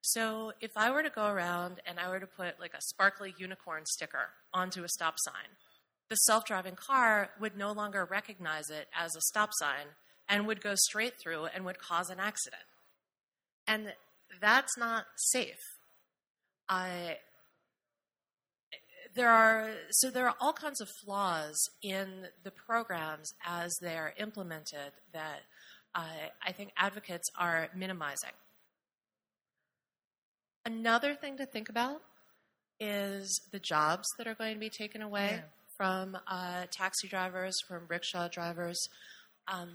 So 0.00 0.52
if 0.60 0.70
I 0.76 0.90
were 0.90 1.02
to 1.02 1.10
go 1.10 1.26
around 1.26 1.80
and 1.84 1.98
I 1.98 2.08
were 2.08 2.20
to 2.20 2.26
put 2.26 2.60
like 2.60 2.74
a 2.74 2.80
sparkly 2.80 3.34
unicorn 3.36 3.84
sticker 3.86 4.28
onto 4.54 4.84
a 4.84 4.88
stop 4.88 5.16
sign, 5.18 5.56
the 6.08 6.16
self 6.16 6.44
driving 6.44 6.76
car 6.76 7.30
would 7.40 7.56
no 7.56 7.72
longer 7.72 8.06
recognize 8.10 8.70
it 8.70 8.88
as 8.98 9.14
a 9.14 9.20
stop 9.20 9.50
sign 9.54 9.86
and 10.28 10.46
would 10.46 10.60
go 10.60 10.74
straight 10.74 11.14
through 11.20 11.46
and 11.46 11.64
would 11.64 11.78
cause 11.78 12.10
an 12.10 12.20
accident. 12.20 12.62
And 13.66 13.92
that's 14.40 14.76
not 14.76 15.04
safe. 15.16 15.58
I, 16.68 17.16
there 19.14 19.30
are 19.30 19.70
so 19.90 20.10
there 20.10 20.26
are 20.26 20.34
all 20.40 20.52
kinds 20.52 20.80
of 20.80 20.88
flaws 21.04 21.56
in 21.82 22.26
the 22.44 22.50
programs 22.50 23.32
as 23.44 23.74
they're 23.80 24.14
implemented 24.18 24.92
that 25.12 25.40
I 25.94 26.52
think 26.52 26.70
advocates 26.76 27.28
are 27.36 27.68
minimizing. 27.74 28.30
Another 30.64 31.14
thing 31.14 31.38
to 31.38 31.46
think 31.46 31.68
about 31.68 32.02
is 32.78 33.40
the 33.50 33.58
jobs 33.58 34.06
that 34.16 34.28
are 34.28 34.34
going 34.34 34.54
to 34.54 34.60
be 34.60 34.70
taken 34.70 35.02
away. 35.02 35.38
Yeah 35.38 35.57
from 35.78 36.18
uh, 36.26 36.64
taxi 36.70 37.08
drivers, 37.08 37.54
from 37.66 37.86
rickshaw 37.88 38.28
drivers. 38.28 38.78
Um, 39.46 39.70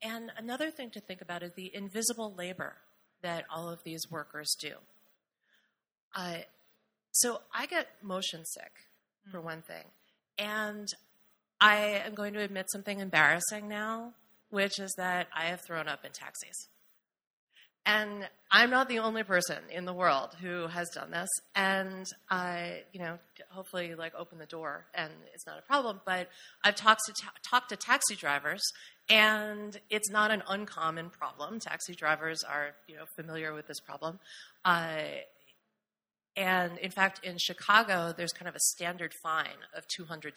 and 0.00 0.30
another 0.38 0.70
thing 0.70 0.90
to 0.92 1.00
think 1.00 1.20
about 1.20 1.42
is 1.42 1.52
the 1.54 1.70
invisible 1.74 2.32
labor 2.34 2.76
that 3.22 3.44
all 3.54 3.68
of 3.68 3.80
these 3.84 4.02
workers 4.10 4.56
do. 4.58 4.74
Uh, 6.16 6.38
so 7.10 7.40
I 7.52 7.66
get 7.66 7.88
motion 8.02 8.44
sick, 8.46 8.70
for 9.30 9.40
one 9.40 9.62
thing. 9.62 9.84
And 10.38 10.88
I 11.60 12.02
am 12.06 12.14
going 12.14 12.34
to 12.34 12.40
admit 12.40 12.70
something 12.70 13.00
embarrassing 13.00 13.68
now, 13.68 14.14
which 14.50 14.78
is 14.78 14.94
that 14.96 15.26
I 15.36 15.46
have 15.46 15.60
thrown 15.60 15.88
up 15.88 16.04
in 16.04 16.12
taxis. 16.12 16.68
And 17.88 18.28
I'm 18.50 18.68
not 18.68 18.90
the 18.90 18.98
only 18.98 19.22
person 19.22 19.56
in 19.70 19.86
the 19.86 19.94
world 19.94 20.36
who 20.42 20.66
has 20.66 20.90
done 20.90 21.10
this. 21.10 21.30
And 21.56 22.04
I, 22.28 22.82
you 22.92 23.00
know, 23.00 23.18
hopefully, 23.48 23.94
like, 23.94 24.12
open 24.14 24.38
the 24.38 24.44
door 24.44 24.84
and 24.94 25.10
it's 25.32 25.46
not 25.46 25.58
a 25.58 25.62
problem. 25.62 26.02
But 26.04 26.28
I've 26.62 26.74
talked 26.74 27.00
to, 27.06 27.14
ta- 27.14 27.32
talked 27.48 27.70
to 27.70 27.76
taxi 27.76 28.14
drivers, 28.14 28.60
and 29.08 29.74
it's 29.88 30.10
not 30.10 30.30
an 30.30 30.42
uncommon 30.46 31.08
problem. 31.08 31.60
Taxi 31.60 31.94
drivers 31.94 32.44
are, 32.44 32.72
you 32.88 32.96
know, 32.96 33.04
familiar 33.16 33.54
with 33.54 33.66
this 33.66 33.80
problem. 33.80 34.18
Uh, 34.66 34.98
and 36.36 36.76
in 36.78 36.90
fact, 36.90 37.24
in 37.24 37.38
Chicago, 37.38 38.12
there's 38.14 38.32
kind 38.32 38.50
of 38.50 38.54
a 38.54 38.60
standard 38.60 39.14
fine 39.22 39.64
of 39.74 39.84
$200 39.98 40.30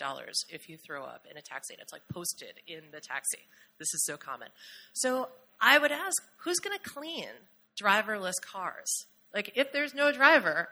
if 0.50 0.70
you 0.70 0.78
throw 0.78 1.04
up 1.04 1.26
in 1.30 1.36
a 1.36 1.42
taxi. 1.42 1.74
And 1.74 1.82
it's 1.82 1.92
like 1.92 2.04
posted 2.14 2.62
in 2.66 2.84
the 2.94 3.02
taxi. 3.02 3.40
This 3.78 3.94
is 3.94 4.06
so 4.06 4.16
common. 4.16 4.48
So 4.94 5.28
I 5.62 5.78
would 5.78 5.92
ask, 5.92 6.22
who's 6.44 6.60
going 6.60 6.78
to 6.78 6.90
clean 6.90 7.28
driverless 7.82 8.42
cars? 8.42 9.06
Like, 9.34 9.52
if 9.56 9.72
there's 9.72 9.94
no 9.94 10.12
driver, 10.12 10.68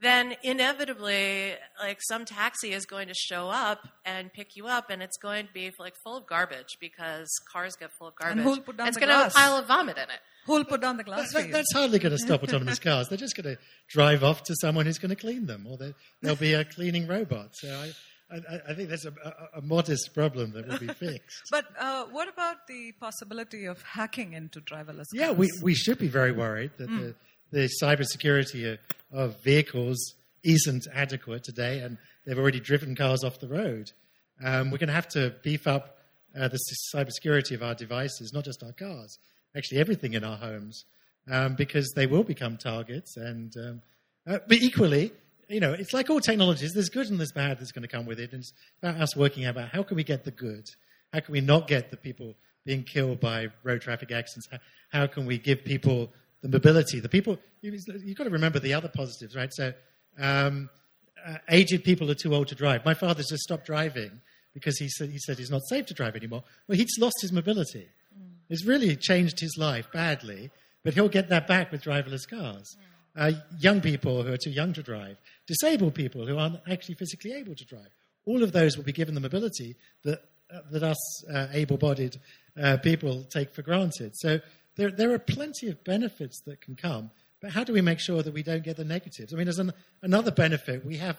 then 0.00 0.34
inevitably, 0.42 1.54
like 1.80 1.98
some 2.02 2.24
taxi 2.24 2.72
is 2.72 2.84
going 2.84 3.08
to 3.08 3.14
show 3.14 3.48
up 3.48 3.88
and 4.04 4.32
pick 4.32 4.54
you 4.54 4.66
up, 4.66 4.90
and 4.90 5.02
it's 5.02 5.16
going 5.16 5.46
to 5.46 5.52
be 5.52 5.72
like 5.78 5.94
full 6.04 6.18
of 6.18 6.26
garbage 6.26 6.76
because 6.80 7.28
cars 7.50 7.76
get 7.76 7.90
full 7.92 8.08
of 8.08 8.14
garbage. 8.16 8.38
And 8.38 8.46
who'll 8.46 8.60
put 8.60 8.76
down 8.76 8.88
it's 8.88 8.98
going 8.98 9.08
to 9.08 9.14
have 9.14 9.32
a 9.32 9.34
pile 9.34 9.56
of 9.56 9.66
vomit 9.66 9.96
in 9.96 10.04
it. 10.04 10.20
Who'll 10.44 10.64
put 10.64 10.80
down 10.80 10.96
the 10.96 11.04
glass? 11.04 11.32
That, 11.32 11.50
that's 11.50 11.72
hardly 11.72 11.98
going 11.98 12.12
to 12.12 12.18
stop 12.18 12.42
autonomous 12.42 12.78
cars. 12.78 13.08
They're 13.08 13.18
just 13.18 13.36
going 13.36 13.56
to 13.56 13.60
drive 13.88 14.22
off 14.22 14.44
to 14.44 14.54
someone 14.60 14.86
who's 14.86 14.98
going 14.98 15.10
to 15.10 15.16
clean 15.16 15.46
them, 15.46 15.66
or 15.68 15.78
there'll 16.22 16.36
be 16.36 16.52
a 16.52 16.64
cleaning 16.64 17.06
robot. 17.08 17.56
So 17.56 17.68
I, 17.68 17.92
I, 18.30 18.70
I, 18.70 18.74
think 18.74 18.88
that's 18.88 19.04
a, 19.04 19.12
a, 19.24 19.58
a, 19.58 19.62
modest 19.62 20.12
problem 20.12 20.52
that 20.52 20.66
will 20.66 20.78
be 20.78 20.86
fixed. 20.94 21.48
but 21.50 21.66
uh, 21.78 22.06
what 22.06 22.28
about 22.28 22.66
the 22.66 22.92
possibility 22.98 23.66
of 23.66 23.80
hacking 23.82 24.32
into 24.32 24.60
driverless 24.60 24.96
cars? 24.96 25.14
Yeah, 25.14 25.30
we, 25.30 25.48
we 25.62 25.74
should 25.74 25.98
be 25.98 26.08
very 26.08 26.32
worried 26.32 26.72
that 26.78 26.90
mm. 26.90 27.14
the, 27.52 27.60
the 27.60 27.70
cybersecurity 27.80 28.78
of, 29.12 29.40
vehicles 29.42 30.14
isn't 30.42 30.86
adequate 30.92 31.44
today, 31.44 31.78
and 31.80 31.98
they've 32.26 32.38
already 32.38 32.60
driven 32.60 32.96
cars 32.96 33.22
off 33.22 33.38
the 33.38 33.48
road. 33.48 33.92
Um, 34.44 34.70
we're 34.70 34.78
going 34.78 34.88
to 34.88 34.94
have 34.94 35.08
to 35.10 35.34
beef 35.42 35.66
up 35.68 35.98
uh, 36.38 36.48
the 36.48 36.58
cybersecurity 36.94 37.54
of 37.54 37.62
our 37.62 37.74
devices, 37.74 38.32
not 38.32 38.44
just 38.44 38.62
our 38.62 38.72
cars, 38.72 39.18
actually 39.56 39.78
everything 39.78 40.14
in 40.14 40.24
our 40.24 40.36
homes, 40.36 40.84
um, 41.30 41.54
because 41.54 41.92
they 41.94 42.06
will 42.06 42.24
become 42.24 42.56
targets. 42.56 43.16
And 43.16 43.52
um, 43.56 43.82
uh, 44.26 44.38
but 44.48 44.58
equally, 44.58 45.12
you 45.48 45.60
know, 45.60 45.72
it's 45.72 45.92
like 45.92 46.10
all 46.10 46.20
technologies. 46.20 46.72
There's 46.72 46.88
good 46.88 47.08
and 47.08 47.18
there's 47.18 47.32
bad 47.32 47.58
that's 47.58 47.72
going 47.72 47.82
to 47.82 47.88
come 47.88 48.06
with 48.06 48.18
it. 48.18 48.32
And 48.32 48.40
it's 48.40 48.52
about 48.82 49.00
us 49.00 49.16
working 49.16 49.44
out 49.44 49.50
about 49.50 49.68
how 49.68 49.82
can 49.82 49.96
we 49.96 50.04
get 50.04 50.24
the 50.24 50.30
good? 50.30 50.68
How 51.12 51.20
can 51.20 51.32
we 51.32 51.40
not 51.40 51.68
get 51.68 51.90
the 51.90 51.96
people 51.96 52.34
being 52.64 52.82
killed 52.82 53.20
by 53.20 53.48
road 53.62 53.80
traffic 53.80 54.10
accidents? 54.10 54.48
How, 54.50 54.58
how 55.00 55.06
can 55.06 55.26
we 55.26 55.38
give 55.38 55.64
people 55.64 56.10
the 56.42 56.48
mobility? 56.48 57.00
The 57.00 57.08
people, 57.08 57.38
you've, 57.60 57.80
you've 58.02 58.16
got 58.16 58.24
to 58.24 58.30
remember 58.30 58.58
the 58.58 58.74
other 58.74 58.88
positives, 58.88 59.36
right? 59.36 59.52
So, 59.52 59.72
um, 60.18 60.68
uh, 61.24 61.38
aged 61.48 61.84
people 61.84 62.10
are 62.10 62.14
too 62.14 62.34
old 62.34 62.48
to 62.48 62.54
drive. 62.54 62.84
My 62.84 62.94
father's 62.94 63.28
just 63.28 63.42
stopped 63.42 63.66
driving 63.66 64.20
because 64.52 64.78
he 64.78 64.88
said, 64.88 65.10
he 65.10 65.18
said 65.18 65.38
he's 65.38 65.50
not 65.50 65.62
safe 65.68 65.86
to 65.86 65.94
drive 65.94 66.16
anymore. 66.16 66.44
Well, 66.68 66.76
he's 66.76 66.96
lost 67.00 67.16
his 67.20 67.32
mobility. 67.32 67.88
Mm. 68.16 68.30
It's 68.48 68.64
really 68.64 68.94
changed 68.96 69.40
his 69.40 69.56
life 69.58 69.90
badly, 69.92 70.50
but 70.84 70.94
he'll 70.94 71.08
get 71.08 71.28
that 71.30 71.46
back 71.46 71.72
with 71.72 71.82
driverless 71.82 72.28
cars. 72.28 72.76
Mm 72.78 72.96
uh, 73.16 73.32
young 73.58 73.80
people 73.80 74.22
who 74.22 74.32
are 74.32 74.38
too 74.38 74.50
young 74.50 74.72
to 74.74 74.82
drive, 74.82 75.16
disabled 75.46 75.94
people 75.94 76.26
who 76.26 76.38
aren't 76.38 76.60
actually 76.68 76.94
physically 76.94 77.32
able 77.32 77.54
to 77.54 77.64
drive. 77.64 77.94
All 78.24 78.42
of 78.42 78.52
those 78.52 78.76
will 78.76 78.84
be 78.84 78.92
given 78.92 79.14
the 79.14 79.20
mobility 79.20 79.76
that, 80.04 80.22
uh, 80.52 80.60
that 80.72 80.82
us 80.82 81.24
uh, 81.28 81.46
able 81.52 81.76
bodied 81.76 82.16
uh, 82.60 82.78
people 82.78 83.24
take 83.24 83.54
for 83.54 83.62
granted. 83.62 84.12
So 84.16 84.40
there, 84.76 84.90
there 84.90 85.12
are 85.12 85.18
plenty 85.18 85.68
of 85.68 85.82
benefits 85.84 86.42
that 86.46 86.60
can 86.60 86.74
come, 86.74 87.10
but 87.40 87.52
how 87.52 87.64
do 87.64 87.72
we 87.72 87.80
make 87.80 88.00
sure 88.00 88.22
that 88.22 88.34
we 88.34 88.42
don't 88.42 88.64
get 88.64 88.76
the 88.76 88.84
negatives? 88.84 89.32
I 89.32 89.36
mean, 89.36 89.48
as 89.48 89.58
an, 89.58 89.72
another 90.02 90.30
benefit, 90.30 90.84
we 90.84 90.96
have 90.96 91.16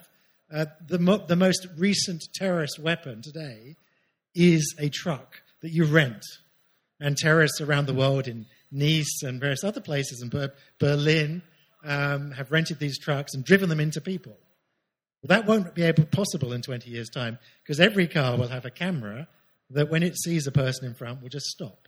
uh, 0.51 0.65
the, 0.87 0.99
mo- 0.99 1.25
the 1.25 1.35
most 1.35 1.67
recent 1.77 2.23
terrorist 2.35 2.79
weapon 2.79 3.21
today 3.21 3.75
is 4.35 4.75
a 4.79 4.89
truck 4.89 5.41
that 5.61 5.71
you 5.71 5.85
rent. 5.85 6.23
And 6.99 7.15
terrorists 7.15 7.61
around 7.61 7.85
the 7.85 7.93
world 7.93 8.27
in 8.27 8.47
Nice 8.71 9.21
and 9.23 9.39
various 9.39 9.63
other 9.63 9.79
places 9.79 10.21
in 10.21 10.29
Ber- 10.29 10.53
Berlin 10.79 11.41
um, 11.87 12.31
have 12.31 12.51
rented 12.51 12.79
these 12.79 12.99
trucks 12.99 13.33
and 13.33 13.43
driven 13.43 13.69
them 13.69 13.79
into 13.79 14.01
people. 14.01 14.37
Well, 15.23 15.29
that 15.29 15.47
won't 15.47 15.73
be 15.73 15.83
able, 15.83 16.05
possible 16.05 16.53
in 16.53 16.61
20 16.61 16.89
years' 16.89 17.09
time 17.09 17.39
because 17.63 17.79
every 17.79 18.07
car 18.07 18.37
will 18.37 18.49
have 18.49 18.65
a 18.65 18.69
camera 18.69 19.27
that 19.69 19.89
when 19.89 20.03
it 20.03 20.17
sees 20.17 20.45
a 20.45 20.51
person 20.51 20.85
in 20.85 20.93
front 20.93 21.21
will 21.21 21.29
just 21.29 21.47
stop. 21.47 21.87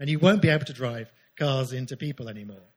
And 0.00 0.10
you 0.10 0.18
won't 0.18 0.42
be 0.42 0.48
able 0.48 0.64
to 0.64 0.72
drive 0.72 1.12
cars 1.38 1.72
into 1.72 1.96
people 1.96 2.28
anymore. 2.28 2.68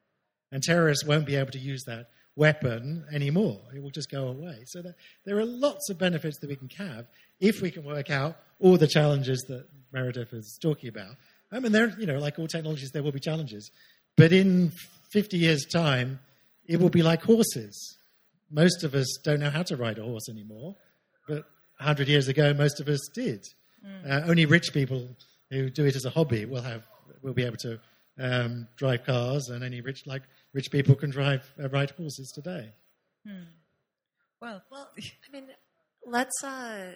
And 0.51 0.61
terrorists 0.61 1.05
won't 1.05 1.25
be 1.25 1.35
able 1.35 1.51
to 1.51 1.59
use 1.59 1.83
that 1.85 2.09
weapon 2.35 3.05
anymore. 3.11 3.59
It 3.75 3.81
will 3.81 3.89
just 3.89 4.11
go 4.11 4.27
away. 4.27 4.63
So 4.65 4.83
there 5.25 5.37
are 5.37 5.45
lots 5.45 5.89
of 5.89 5.97
benefits 5.97 6.37
that 6.39 6.49
we 6.49 6.55
can 6.55 6.69
have 6.77 7.07
if 7.39 7.61
we 7.61 7.71
can 7.71 7.83
work 7.83 8.09
out 8.09 8.37
all 8.59 8.77
the 8.77 8.87
challenges 8.87 9.45
that 9.47 9.67
Meredith 9.91 10.33
is 10.33 10.57
talking 10.61 10.89
about. 10.89 11.15
I 11.51 11.59
mean, 11.59 11.71
there, 11.71 11.93
you 11.97 12.05
know, 12.05 12.19
like 12.19 12.39
all 12.39 12.47
technologies, 12.47 12.91
there 12.91 13.03
will 13.03 13.11
be 13.11 13.19
challenges. 13.19 13.71
But 14.15 14.31
in 14.31 14.71
50 15.09 15.37
years' 15.37 15.65
time, 15.65 16.19
it 16.65 16.79
will 16.79 16.89
be 16.89 17.03
like 17.03 17.23
horses. 17.23 17.97
Most 18.51 18.83
of 18.83 18.93
us 18.95 19.07
don't 19.23 19.39
know 19.39 19.49
how 19.49 19.63
to 19.63 19.75
ride 19.75 19.97
a 19.97 20.03
horse 20.03 20.29
anymore, 20.29 20.75
but 21.27 21.45
100 21.77 22.07
years 22.07 22.27
ago, 22.27 22.53
most 22.53 22.79
of 22.79 22.87
us 22.87 23.09
did. 23.13 23.45
Mm. 23.85 24.09
Uh, 24.09 24.27
only 24.27 24.45
rich 24.45 24.73
people 24.73 25.15
who 25.49 25.69
do 25.69 25.85
it 25.85 25.95
as 25.95 26.05
a 26.05 26.09
hobby 26.09 26.45
will 26.45 26.61
have 26.61 26.83
will 27.21 27.33
be 27.33 27.43
able 27.43 27.57
to 27.57 27.79
um, 28.19 28.67
drive 28.75 29.05
cars, 29.05 29.49
and 29.49 29.63
any 29.63 29.81
rich 29.81 30.05
like 30.05 30.23
rich 30.53 30.71
people 30.71 30.95
can 30.95 31.09
drive 31.09 31.51
uh, 31.61 31.69
ride 31.69 31.91
horses 31.91 32.31
today. 32.33 32.71
Hmm. 33.25 33.43
Well, 34.41 34.61
well, 34.71 34.89
I 34.97 35.31
mean, 35.31 35.47
let's 36.05 36.43
uh, 36.43 36.93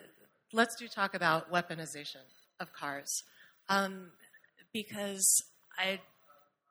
let's 0.51 0.75
do 0.77 0.87
talk 0.87 1.13
about 1.13 1.51
weaponization 1.51 2.23
of 2.59 2.73
cars, 2.73 3.23
um, 3.69 4.11
because 4.73 5.43
I 5.77 5.99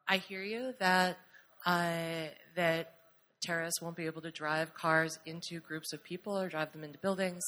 I 0.06 0.18
hear 0.18 0.42
you 0.42 0.74
that 0.78 1.18
uh, 1.64 2.28
that 2.54 2.94
terrorists 3.40 3.82
won't 3.82 3.96
be 3.96 4.06
able 4.06 4.22
to 4.22 4.30
drive 4.30 4.74
cars 4.74 5.18
into 5.26 5.60
groups 5.60 5.92
of 5.92 6.02
people 6.02 6.38
or 6.38 6.48
drive 6.48 6.72
them 6.72 6.84
into 6.84 6.98
buildings. 6.98 7.42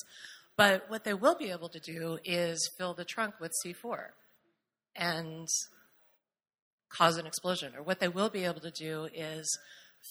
But 0.57 0.89
what 0.89 1.05
they 1.05 1.15
will 1.15 1.35
be 1.35 1.51
able 1.51 1.69
to 1.71 1.81
do 1.81 2.19
is 2.25 2.71
fill 2.77 2.95
the 2.95 3.05
trunk 3.05 3.35
with 3.41 3.53
C4 3.65 4.11
and 4.95 5.49
cause 6.89 7.17
an 7.17 7.27
explosion. 7.27 7.73
Or 7.77 7.83
what 7.83 8.01
they 8.01 8.09
will 8.09 8.31
be 8.31 8.45
able 8.45 8.61
to 8.61 8.71
do 8.71 9.09
is 9.13 9.59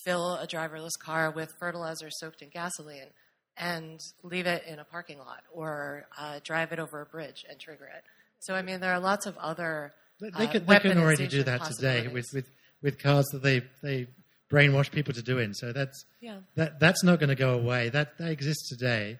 fill 0.03 0.35
a 0.35 0.47
driverless 0.47 0.97
car 0.99 1.31
with 1.31 1.53
fertilizer 1.59 2.09
soaked 2.09 2.41
in 2.41 2.49
gasoline 2.49 3.11
and 3.55 3.99
leave 4.23 4.47
it 4.47 4.63
in 4.67 4.79
a 4.79 4.83
parking 4.83 5.19
lot 5.19 5.43
or 5.51 6.07
uh, 6.17 6.39
drive 6.43 6.71
it 6.71 6.79
over 6.79 7.01
a 7.01 7.05
bridge 7.05 7.45
and 7.49 7.59
trigger 7.59 7.85
it. 7.85 8.03
So, 8.39 8.55
I 8.55 8.61
mean, 8.61 8.79
there 8.79 8.91
are 8.91 8.99
lots 8.99 9.25
of 9.25 9.37
other. 9.37 9.93
Uh, 10.21 10.37
they, 10.37 10.47
can, 10.47 10.65
they 10.65 10.79
can 10.79 10.97
already 10.97 11.27
do 11.27 11.43
that 11.43 11.63
today 11.65 12.07
with, 12.07 12.25
with, 12.33 12.49
with 12.83 12.99
cars 12.99 13.25
that 13.31 13.41
they, 13.41 13.63
they 13.81 14.07
brainwash 14.51 14.91
people 14.91 15.13
to 15.15 15.23
doing. 15.23 15.53
So 15.53 15.73
that's, 15.73 16.05
yeah. 16.21 16.37
that, 16.55 16.79
that's 16.79 17.03
not 17.03 17.19
going 17.19 17.29
to 17.29 17.35
go 17.35 17.53
away. 17.53 17.89
That, 17.89 18.19
that 18.19 18.29
exists 18.29 18.69
today. 18.69 19.17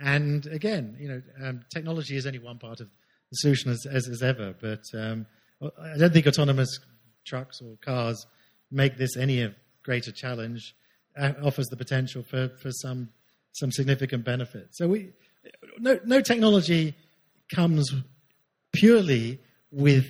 And 0.00 0.44
again, 0.46 0.96
you 0.98 1.08
know, 1.08 1.22
um, 1.40 1.60
technology 1.72 2.16
is 2.16 2.26
only 2.26 2.40
one 2.40 2.58
part 2.58 2.80
of 2.80 2.88
the 3.30 3.36
solution 3.36 3.70
as, 3.70 3.86
as, 3.86 4.08
as 4.08 4.22
ever. 4.22 4.54
But 4.60 4.82
um, 4.98 5.26
I 5.62 5.98
don't 5.98 6.12
think 6.12 6.26
autonomous 6.26 6.80
trucks 7.24 7.60
or 7.62 7.76
cars 7.84 8.26
make 8.72 8.96
this 8.96 9.16
any 9.16 9.54
greater 9.84 10.10
challenge. 10.10 10.74
Uh, 11.14 11.34
offers 11.44 11.66
the 11.66 11.76
potential 11.76 12.22
for, 12.22 12.48
for 12.62 12.70
some 12.70 13.10
some 13.52 13.70
significant 13.70 14.24
benefit. 14.24 14.68
So 14.70 14.88
we 14.88 15.10
no 15.78 16.00
no 16.06 16.22
technology 16.22 16.94
comes 17.54 17.94
purely 18.72 19.38
with 19.70 20.06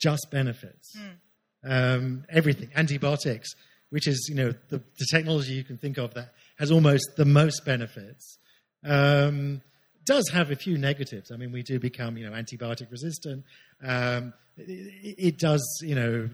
just 0.00 0.28
benefits. 0.30 0.96
Mm. 0.96 1.16
Um, 1.64 2.24
everything 2.28 2.70
antibiotics, 2.76 3.50
which 3.90 4.06
is 4.06 4.26
you 4.28 4.36
know 4.36 4.52
the, 4.68 4.78
the 4.78 5.06
technology 5.10 5.54
you 5.54 5.64
can 5.64 5.76
think 5.76 5.98
of 5.98 6.14
that 6.14 6.32
has 6.58 6.70
almost 6.70 7.04
the 7.16 7.24
most 7.24 7.64
benefits 7.64 8.38
um, 8.84 9.60
does 10.04 10.28
have 10.30 10.50
a 10.50 10.56
few 10.56 10.78
negatives. 10.78 11.30
I 11.30 11.36
mean, 11.36 11.52
we 11.52 11.62
do 11.62 11.78
become, 11.78 12.16
you 12.16 12.28
know, 12.28 12.34
antibiotic 12.34 12.90
resistant. 12.90 13.44
Um, 13.82 14.32
it, 14.56 15.14
it, 15.18 15.38
does, 15.38 15.62
you 15.82 15.94
know, 15.94 16.30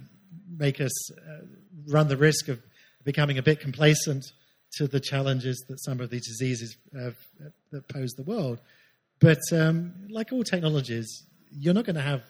make 0.49 0.81
us 0.81 1.13
uh, 1.13 1.45
run 1.89 2.09
the 2.09 2.17
risk 2.17 2.49
of 2.49 2.63
becoming 3.05 3.37
a 3.39 3.43
bit 3.43 3.61
complacent 3.61 4.25
to 4.77 4.87
the 4.87 5.01
challenges 5.01 5.65
that 5.69 5.83
some 5.83 6.01
of 6.01 6.11
these 6.11 6.27
diseases 6.27 6.77
have, 6.95 7.17
that 7.73 7.89
pose 7.89 8.13
the 8.13 8.23
world. 8.23 8.61
But 9.21 9.41
um, 9.53 9.93
like 10.09 10.33
all 10.33 10.45
technologies, 10.45 11.25
you're 11.51 11.75
not 11.75 11.85
going 11.85 11.97
to 11.97 12.03
have 12.03 12.23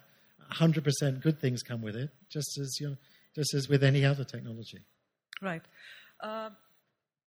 100% 0.52 1.22
good 1.22 1.40
things 1.40 1.62
come 1.62 1.82
with 1.82 1.96
it, 1.96 2.10
just 2.34 2.58
as 2.58 2.78
you 2.80 2.96
just 3.34 3.54
as 3.54 3.68
with 3.68 3.82
any 3.82 4.04
other 4.04 4.24
technology. 4.24 4.80
Right. 5.40 5.62
Uh, 6.20 6.50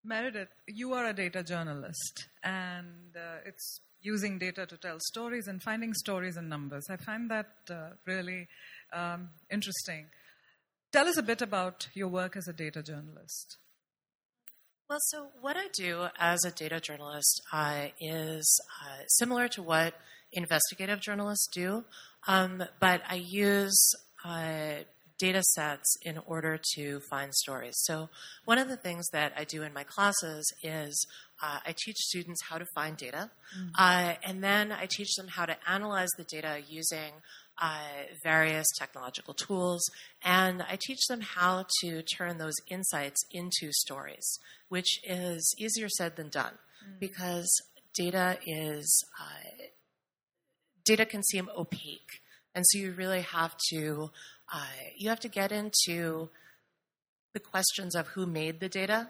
Meredith, 0.03 0.53
you 0.67 0.93
are 0.93 1.05
a 1.05 1.13
data 1.13 1.43
journalist, 1.43 2.27
and 2.43 3.15
uh, 3.15 3.39
it's 3.45 3.81
using 4.01 4.37
data 4.37 4.65
to 4.65 4.77
tell 4.77 4.97
stories 4.99 5.47
and 5.47 5.61
finding 5.61 5.93
stories 5.93 6.37
in 6.37 6.47
numbers. 6.47 6.85
I 6.89 6.97
find 6.97 7.29
that 7.29 7.51
uh, 7.69 7.89
really 8.05 8.47
um, 8.93 9.29
interesting. 9.51 10.05
Tell 10.91 11.07
us 11.07 11.17
a 11.17 11.23
bit 11.23 11.41
about 11.41 11.89
your 11.93 12.07
work 12.07 12.37
as 12.37 12.47
a 12.47 12.53
data 12.53 12.81
journalist. 12.81 13.57
Well, 14.89 14.99
so 15.01 15.27
what 15.41 15.57
I 15.57 15.67
do 15.73 16.07
as 16.17 16.45
a 16.45 16.51
data 16.51 16.79
journalist 16.79 17.41
uh, 17.51 17.87
is 17.99 18.61
uh, 18.81 19.03
similar 19.07 19.49
to 19.49 19.61
what 19.61 19.95
investigative 20.31 21.01
journalists 21.01 21.47
do, 21.51 21.83
um, 22.27 22.63
but 22.79 23.01
I 23.09 23.15
use 23.15 23.77
uh, 24.23 24.83
data 25.17 25.41
sets 25.43 25.97
in 26.01 26.17
order 26.25 26.59
to 26.75 26.99
find 27.09 27.33
stories. 27.33 27.75
So, 27.83 28.09
one 28.45 28.57
of 28.57 28.69
the 28.69 28.77
things 28.77 29.07
that 29.11 29.33
I 29.37 29.43
do 29.43 29.63
in 29.63 29.73
my 29.73 29.83
classes 29.83 30.51
is 30.61 31.07
uh, 31.41 31.59
I 31.65 31.75
teach 31.77 31.97
students 31.97 32.41
how 32.49 32.57
to 32.57 32.65
find 32.73 32.97
data, 32.97 33.31
mm-hmm. 33.57 33.69
uh, 33.77 34.15
and 34.23 34.43
then 34.43 34.71
I 34.71 34.87
teach 34.89 35.15
them 35.15 35.27
how 35.27 35.45
to 35.45 35.57
analyze 35.67 36.09
the 36.17 36.23
data 36.23 36.61
using 36.67 37.13
uh, 37.59 37.79
various 38.23 38.67
technological 38.77 39.33
tools, 39.33 39.83
and 40.23 40.61
I 40.61 40.77
teach 40.79 41.05
them 41.07 41.21
how 41.21 41.65
to 41.81 42.01
turn 42.03 42.37
those 42.37 42.55
insights 42.69 43.23
into 43.31 43.71
stories, 43.71 44.39
which 44.69 44.99
is 45.03 45.55
easier 45.57 45.89
said 45.89 46.15
than 46.15 46.29
done 46.29 46.53
mm-hmm. 46.53 46.99
because 46.99 47.49
data 47.95 48.37
is 48.45 49.03
uh, 49.19 49.65
data 50.85 51.05
can 51.05 51.23
seem 51.23 51.49
opaque, 51.57 52.21
and 52.53 52.63
so 52.67 52.79
you 52.79 52.91
really 52.91 53.21
have 53.21 53.55
to 53.69 54.11
uh, 54.53 54.65
you 54.95 55.09
have 55.09 55.19
to 55.21 55.27
get 55.27 55.51
into 55.51 56.29
the 57.33 57.39
questions 57.39 57.95
of 57.95 58.07
who 58.07 58.25
made 58.25 58.59
the 58.59 58.69
data, 58.69 59.09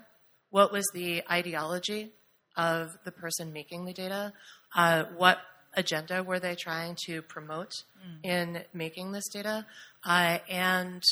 what 0.50 0.72
was 0.72 0.86
the 0.94 1.24
ideology 1.30 2.12
of 2.56 2.98
the 3.06 3.12
person 3.12 3.54
making 3.54 3.86
the 3.86 3.94
data, 3.94 4.34
uh, 4.76 5.04
what 5.16 5.40
agenda 5.76 6.24
were 6.24 6.40
they 6.40 6.56
trying 6.56 6.96
to 7.06 7.22
promote 7.22 7.84
mm. 8.06 8.26
in 8.26 8.64
making 8.74 9.12
this 9.12 9.28
data, 9.30 9.66
uh, 10.06 10.40
and 10.50 11.04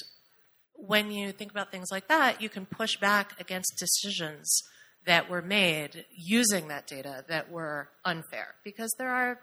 when 0.73 1.11
you 1.11 1.31
think 1.31 1.51
about 1.51 1.71
things 1.71 1.88
like 1.91 2.07
that, 2.07 2.41
you 2.41 2.49
can 2.49 2.65
push 2.65 2.97
back 2.97 3.39
against 3.39 3.77
decisions 3.79 4.63
that 5.05 5.29
were 5.29 5.41
made 5.41 6.05
using 6.11 6.67
that 6.67 6.88
data 6.88 7.23
that 7.29 7.51
were 7.51 7.89
unfair 8.03 8.55
because 8.63 8.93
there 8.97 9.11
are 9.11 9.39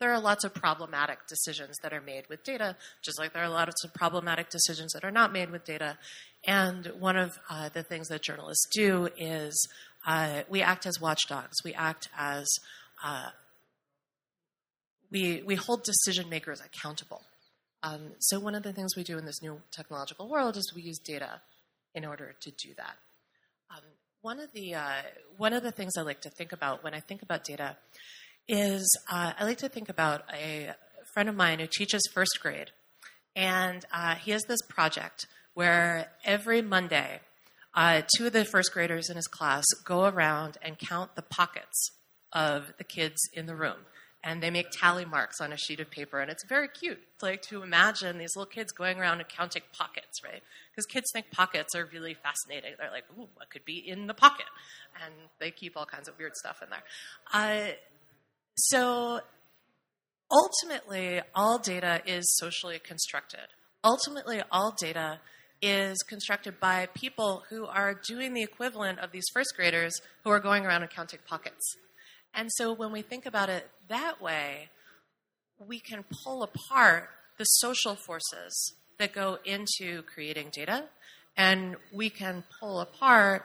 there 0.00 0.12
are 0.12 0.20
lots 0.20 0.44
of 0.44 0.52
problematic 0.52 1.26
decisions 1.28 1.76
that 1.82 1.92
are 1.92 2.00
made 2.00 2.28
with 2.28 2.42
data, 2.44 2.76
just 3.02 3.18
like 3.18 3.32
there 3.32 3.44
are 3.44 3.48
lots 3.48 3.84
of 3.84 3.94
problematic 3.94 4.50
decisions 4.50 4.92
that 4.92 5.04
are 5.04 5.10
not 5.10 5.32
made 5.32 5.50
with 5.50 5.64
data. 5.64 5.98
And 6.46 6.86
one 6.98 7.16
of 7.16 7.38
uh, 7.48 7.68
the 7.68 7.82
things 7.82 8.08
that 8.08 8.22
journalists 8.22 8.66
do 8.72 9.08
is 9.16 9.68
uh, 10.06 10.42
we 10.48 10.62
act 10.62 10.86
as 10.86 11.00
watchdogs. 11.00 11.62
We 11.64 11.74
act 11.74 12.08
as 12.16 12.46
uh, 13.02 13.30
we 15.10 15.42
we 15.46 15.54
hold 15.54 15.84
decision 15.84 16.28
makers 16.28 16.60
accountable. 16.60 17.22
Um, 17.82 18.12
so 18.18 18.40
one 18.40 18.54
of 18.54 18.62
the 18.62 18.72
things 18.72 18.96
we 18.96 19.04
do 19.04 19.18
in 19.18 19.26
this 19.26 19.42
new 19.42 19.60
technological 19.70 20.28
world 20.28 20.56
is 20.56 20.72
we 20.74 20.82
use 20.82 20.98
data 20.98 21.40
in 21.94 22.04
order 22.04 22.34
to 22.40 22.50
do 22.50 22.74
that. 22.76 22.96
Um, 23.70 23.82
one 24.22 24.40
of 24.40 24.52
the 24.52 24.74
uh, 24.74 25.02
one 25.36 25.52
of 25.52 25.62
the 25.62 25.70
things 25.70 25.92
I 25.96 26.02
like 26.02 26.22
to 26.22 26.30
think 26.30 26.52
about 26.52 26.82
when 26.82 26.94
I 26.94 27.00
think 27.00 27.22
about 27.22 27.44
data 27.44 27.76
is 28.48 28.86
uh, 29.10 29.32
I 29.38 29.44
like 29.44 29.58
to 29.58 29.68
think 29.68 29.88
about 29.88 30.22
a 30.32 30.74
friend 31.12 31.28
of 31.28 31.34
mine 31.34 31.60
who 31.60 31.66
teaches 31.66 32.02
first 32.12 32.38
grade, 32.40 32.70
and 33.36 33.84
uh, 33.92 34.14
he 34.16 34.30
has 34.32 34.44
this 34.44 34.62
project 34.68 35.26
where 35.54 36.08
every 36.24 36.60
Monday, 36.60 37.20
uh, 37.74 38.02
two 38.16 38.26
of 38.26 38.32
the 38.32 38.44
first 38.44 38.72
graders 38.72 39.08
in 39.08 39.16
his 39.16 39.26
class 39.26 39.64
go 39.84 40.04
around 40.04 40.58
and 40.62 40.78
count 40.78 41.14
the 41.14 41.22
pockets 41.22 41.90
of 42.32 42.72
the 42.78 42.84
kids 42.84 43.16
in 43.32 43.46
the 43.46 43.54
room. 43.54 43.78
And 44.26 44.42
they 44.42 44.50
make 44.50 44.70
tally 44.70 45.04
marks 45.04 45.38
on 45.38 45.52
a 45.52 45.56
sheet 45.58 45.80
of 45.80 45.90
paper, 45.90 46.18
and 46.18 46.30
it's 46.30 46.46
very 46.48 46.66
cute. 46.66 46.98
Like 47.20 47.42
to 47.42 47.62
imagine 47.62 48.16
these 48.16 48.34
little 48.34 48.50
kids 48.50 48.72
going 48.72 48.98
around 48.98 49.20
and 49.20 49.28
counting 49.28 49.62
pockets, 49.76 50.24
right? 50.24 50.42
Because 50.70 50.86
kids 50.86 51.10
think 51.12 51.30
pockets 51.30 51.74
are 51.74 51.84
really 51.92 52.14
fascinating. 52.14 52.72
They're 52.78 52.90
like, 52.90 53.04
"Ooh, 53.18 53.28
what 53.34 53.50
could 53.50 53.66
be 53.66 53.86
in 53.86 54.06
the 54.06 54.14
pocket?" 54.14 54.46
And 55.04 55.12
they 55.40 55.50
keep 55.50 55.76
all 55.76 55.84
kinds 55.84 56.08
of 56.08 56.18
weird 56.18 56.36
stuff 56.36 56.62
in 56.62 56.70
there. 56.70 56.82
So 58.56 59.20
ultimately, 60.30 61.20
all 61.34 61.58
data 61.58 62.02
is 62.06 62.24
socially 62.36 62.78
constructed. 62.78 63.48
Ultimately, 63.82 64.42
all 64.50 64.74
data 64.78 65.20
is 65.60 65.98
constructed 66.02 66.60
by 66.60 66.86
people 66.94 67.44
who 67.48 67.66
are 67.66 67.94
doing 67.94 68.34
the 68.34 68.42
equivalent 68.42 68.98
of 68.98 69.12
these 69.12 69.24
first 69.32 69.54
graders 69.56 70.00
who 70.22 70.30
are 70.30 70.40
going 70.40 70.66
around 70.66 70.82
and 70.82 70.90
counting 70.90 71.20
pockets. 71.26 71.76
And 72.34 72.50
so 72.52 72.72
when 72.72 72.92
we 72.92 73.02
think 73.02 73.26
about 73.26 73.48
it 73.48 73.68
that 73.88 74.20
way, 74.20 74.68
we 75.58 75.80
can 75.80 76.04
pull 76.24 76.42
apart 76.42 77.08
the 77.38 77.44
social 77.44 77.94
forces 77.94 78.74
that 78.98 79.12
go 79.12 79.38
into 79.44 80.02
creating 80.02 80.50
data, 80.52 80.84
and 81.36 81.76
we 81.92 82.10
can 82.10 82.44
pull 82.60 82.80
apart 82.80 83.44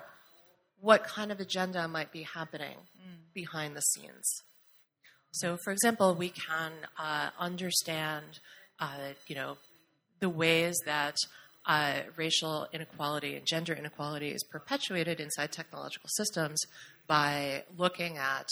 what 0.80 1.04
kind 1.04 1.32
of 1.32 1.40
agenda 1.40 1.88
might 1.88 2.12
be 2.12 2.24
happening 2.24 2.78
mm. 2.98 3.34
behind 3.34 3.76
the 3.76 3.82
scenes. 3.82 4.44
So, 5.32 5.58
for 5.64 5.72
example, 5.72 6.16
we 6.16 6.30
can 6.30 6.72
uh, 6.98 7.30
understand, 7.40 8.40
uh, 8.80 9.14
you 9.28 9.36
know, 9.36 9.58
the 10.20 10.30
ways 10.30 10.76
that 10.86 11.16
uh, 11.66 12.00
racial 12.16 12.68
inequality 12.74 13.36
and 13.36 13.46
gender 13.46 13.74
inequality 13.74 14.30
is 14.30 14.44
perpetuated 14.44 15.20
inside 15.20 15.52
technological 15.52 16.10
systems 16.10 16.60
by 17.08 17.64
looking 17.78 18.18
at, 18.18 18.48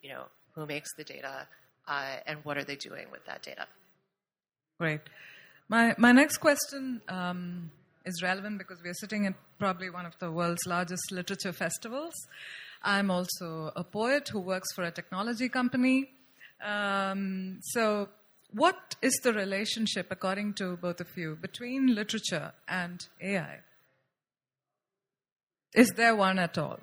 you 0.00 0.08
know, 0.08 0.24
who 0.54 0.66
makes 0.66 0.90
the 0.96 1.04
data 1.04 1.46
uh, 1.86 2.16
and 2.26 2.38
what 2.44 2.56
are 2.56 2.64
they 2.64 2.76
doing 2.76 3.06
with 3.10 3.24
that 3.26 3.42
data. 3.42 3.66
Great. 4.80 5.00
My 5.68 5.94
my 5.98 6.12
next 6.12 6.38
question 6.38 7.00
um, 7.08 7.70
is 8.04 8.22
relevant 8.22 8.58
because 8.58 8.82
we 8.82 8.90
are 8.90 8.94
sitting 8.94 9.26
at 9.26 9.34
probably 9.58 9.90
one 9.90 10.06
of 10.06 10.18
the 10.18 10.30
world's 10.30 10.66
largest 10.66 11.12
literature 11.12 11.52
festivals. 11.52 12.14
I'm 12.82 13.10
also 13.10 13.70
a 13.76 13.84
poet 13.84 14.28
who 14.28 14.40
works 14.40 14.72
for 14.74 14.84
a 14.84 14.90
technology 14.90 15.48
company. 15.48 16.10
Um, 16.62 17.58
so 17.62 18.08
what 18.52 18.96
is 19.02 19.18
the 19.22 19.32
relationship, 19.32 20.08
according 20.10 20.54
to 20.54 20.76
both 20.76 21.00
of 21.00 21.08
you, 21.16 21.36
between 21.40 21.94
literature 21.94 22.52
and 22.68 23.00
AI? 23.20 23.60
Is 25.74 25.88
there 25.96 26.14
one 26.14 26.38
at 26.38 26.58
all? 26.58 26.78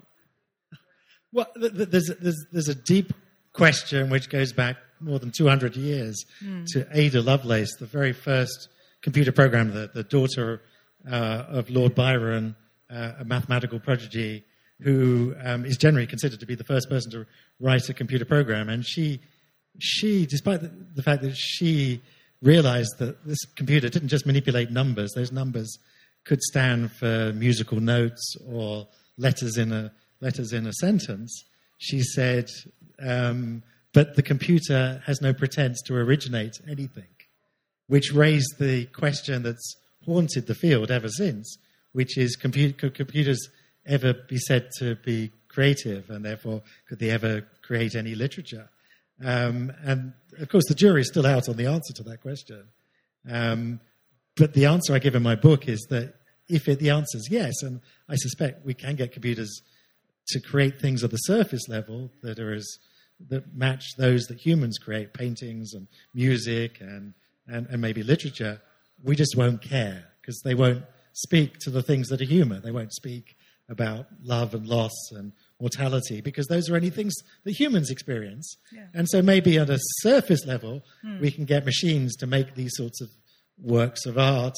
Well, 1.32 1.48
there's, 1.56 2.12
there's, 2.20 2.46
there's 2.52 2.70
a 2.70 2.76
deep 2.76 3.14
question 3.54 4.10
which 4.10 4.30
goes 4.30 4.52
back 4.52 4.78
more 5.00 5.20
than 5.20 5.32
200 5.32 5.76
years 5.76 6.26
mm. 6.44 6.66
to 6.68 6.88
Ada 6.92 7.22
Lovelace, 7.22 7.76
the 7.80 7.86
very 7.86 8.14
first 8.14 8.70
computer 9.02 9.32
programmer, 9.32 9.72
the, 9.72 9.92
the 9.94 10.04
daughter 10.04 10.62
uh, 11.10 11.46
of 11.48 11.70
Lord 11.70 11.96
Byron, 11.96 12.56
uh, 12.90 13.14
a 13.20 13.26
mathematical 13.26 13.80
prodigy, 13.80 14.44
who 14.82 15.36
um, 15.44 15.66
is 15.66 15.78
generally 15.78 16.08
considered 16.08 16.40
to 16.40 16.46
be 16.46 16.56
the 16.56 16.64
first 16.64 16.90
person 16.90 17.12
to 17.12 17.26
write 17.60 17.88
a 17.90 17.94
computer 17.94 18.26
program. 18.26 18.70
And 18.70 18.86
she 18.86 19.22
she, 19.80 20.26
despite 20.26 20.62
the, 20.62 20.72
the 20.96 21.04
fact 21.04 21.22
that 21.24 21.36
she 21.36 22.02
realized 22.42 22.98
that 23.00 23.26
this 23.26 23.44
computer 23.56 23.90
didn't 23.90 24.10
just 24.10 24.26
manipulate 24.26 24.72
numbers, 24.72 25.12
those 25.14 25.32
numbers 25.32 25.78
could 26.24 26.42
stand 26.42 26.92
for 26.92 27.34
musical 27.34 27.80
notes 27.80 28.36
or 28.48 28.88
letters 29.18 29.58
in 29.58 29.72
a, 29.72 29.92
letters 30.22 30.54
in 30.54 30.68
a 30.68 30.74
sentence, 30.74 31.46
she 31.78 32.02
said, 32.02 32.50
um, 33.02 33.64
but 33.94 34.16
the 34.16 34.22
computer 34.22 35.02
has 35.06 35.22
no 35.22 35.34
pretense 35.34 35.82
to 35.84 35.96
originate 35.96 36.60
anything, 36.70 37.08
which 37.88 38.14
raised 38.14 38.60
the 38.60 38.86
question 38.88 39.44
that's 39.44 39.76
haunted 40.06 40.48
the 40.48 40.56
field 40.56 40.92
ever 40.92 41.10
since, 41.10 41.58
which 41.94 42.18
is 42.18 42.36
could 42.36 42.94
computers 42.94 43.50
ever 43.86 44.14
be 44.14 44.38
said 44.38 44.70
to 44.78 44.96
be 44.96 45.32
creative, 45.48 46.10
and 46.10 46.24
therefore 46.24 46.62
could 46.88 47.00
they 47.00 47.10
ever 47.10 47.48
create 47.62 47.96
any 47.96 48.16
literature? 48.16 48.70
Um, 49.24 49.74
and 49.84 50.14
of 50.40 50.50
course, 50.50 50.66
the 50.68 50.76
jury 50.76 51.02
is 51.02 51.08
still 51.08 51.28
out 51.28 51.50
on 51.50 51.58
the 51.58 51.68
answer 51.68 51.94
to 51.94 52.04
that 52.04 52.22
question. 52.22 52.64
Um, 53.30 53.80
but 54.38 54.54
the 54.54 54.66
answer 54.66 54.94
I 54.94 55.00
give 55.00 55.16
in 55.16 55.24
my 55.24 55.36
book 55.36 55.68
is 55.68 55.86
that 55.90 56.16
if 56.48 56.68
it, 56.68 56.80
the 56.80 56.90
answer 56.90 57.18
is 57.18 57.28
yes, 57.30 57.62
and 57.62 57.82
I 58.08 58.16
suspect 58.16 58.66
we 58.66 58.74
can 58.74 58.96
get 58.96 59.12
computers 59.12 59.62
to 60.30 60.40
create 60.40 60.80
things 60.80 61.04
at 61.04 61.12
the 61.12 61.18
surface 61.18 61.68
level 61.68 62.12
that 62.24 62.40
are 62.40 62.54
as 62.54 62.68
that 63.28 63.54
match 63.54 63.84
those 63.98 64.24
that 64.28 64.40
humans 64.40 64.78
create, 64.78 65.14
paintings 65.14 65.74
and 65.74 65.88
music 66.14 66.78
and, 66.80 67.14
and, 67.48 67.68
and 67.68 67.82
maybe 67.82 68.02
literature, 68.02 68.62
we 69.04 69.16
just 69.16 69.36
won't 69.36 69.62
care 69.62 70.06
because 70.22 70.42
they 70.44 70.56
won't 70.56 70.84
speak 71.14 71.58
to 71.60 71.70
the 71.70 71.84
things 71.84 72.08
that 72.08 72.22
are 72.22 72.26
human. 72.26 72.62
They 72.62 72.72
won't 72.72 72.94
speak 72.94 73.36
about 73.68 74.08
love 74.24 74.54
and 74.54 74.66
loss 74.66 75.12
and 75.12 75.34
mortality 75.60 76.22
because 76.22 76.48
those 76.48 76.70
are 76.70 76.76
only 76.76 76.90
things 76.90 77.14
that 77.44 77.52
humans 77.52 77.90
experience. 77.90 78.56
Yeah. 78.72 78.86
And 78.94 79.10
so 79.10 79.22
maybe 79.22 79.58
at 79.58 79.70
a 79.70 79.80
surface 80.00 80.46
level, 80.46 80.84
mm. 81.06 81.20
we 81.20 81.32
can 81.32 81.46
get 81.46 81.66
machines 81.66 82.16
to 82.18 82.28
make 82.28 82.56
these 82.56 82.72
sorts 82.76 83.02
of 83.02 83.10
works 83.62 84.06
of 84.06 84.18
art 84.18 84.56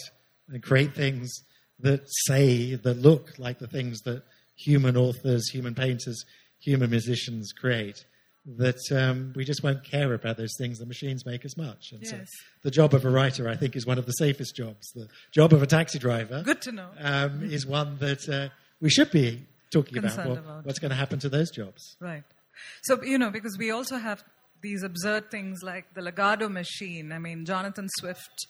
and 0.47 0.61
create 0.61 0.93
things 0.93 1.31
that 1.79 2.03
say, 2.27 2.75
that 2.75 2.97
look 2.97 3.31
like 3.39 3.59
the 3.59 3.67
things 3.67 4.01
that 4.01 4.23
human 4.55 4.95
authors, 4.95 5.49
human 5.49 5.73
painters, 5.73 6.23
human 6.59 6.89
musicians 6.89 7.51
create. 7.51 8.05
That 8.45 8.79
um, 8.91 9.33
we 9.35 9.45
just 9.45 9.63
won't 9.63 9.83
care 9.83 10.13
about 10.15 10.37
those 10.37 10.55
things 10.57 10.79
the 10.79 10.85
machines 10.87 11.27
make 11.27 11.45
as 11.45 11.55
much. 11.57 11.91
And 11.91 12.01
yes. 12.01 12.11
so 12.11 12.17
the 12.63 12.71
job 12.71 12.95
of 12.95 13.05
a 13.05 13.09
writer, 13.09 13.47
I 13.47 13.55
think, 13.55 13.75
is 13.75 13.85
one 13.85 13.99
of 13.99 14.07
the 14.07 14.13
safest 14.13 14.55
jobs. 14.55 14.91
The 14.95 15.07
job 15.31 15.53
of 15.53 15.61
a 15.61 15.67
taxi 15.67 15.99
driver, 15.99 16.41
good 16.41 16.61
to 16.63 16.71
know, 16.71 16.89
um, 16.99 17.43
is 17.51 17.67
one 17.67 17.97
that 17.99 18.27
uh, 18.27 18.49
we 18.79 18.89
should 18.89 19.11
be 19.11 19.45
talking 19.71 19.97
about, 19.97 20.27
what, 20.27 20.37
about, 20.37 20.65
what's 20.65 20.79
going 20.79 20.89
to 20.91 20.95
happen 20.95 21.19
to 21.19 21.29
those 21.29 21.49
jobs. 21.49 21.95
Right. 21.99 22.23
So, 22.83 23.01
you 23.03 23.17
know, 23.17 23.31
because 23.31 23.57
we 23.57 23.71
also 23.71 23.97
have 23.97 24.23
these 24.61 24.83
absurd 24.83 25.31
things 25.31 25.63
like 25.63 25.93
the 25.93 26.01
Lagado 26.01 26.51
machine. 26.51 27.11
I 27.11 27.19
mean, 27.19 27.45
Jonathan 27.45 27.89
Swift 27.97 28.47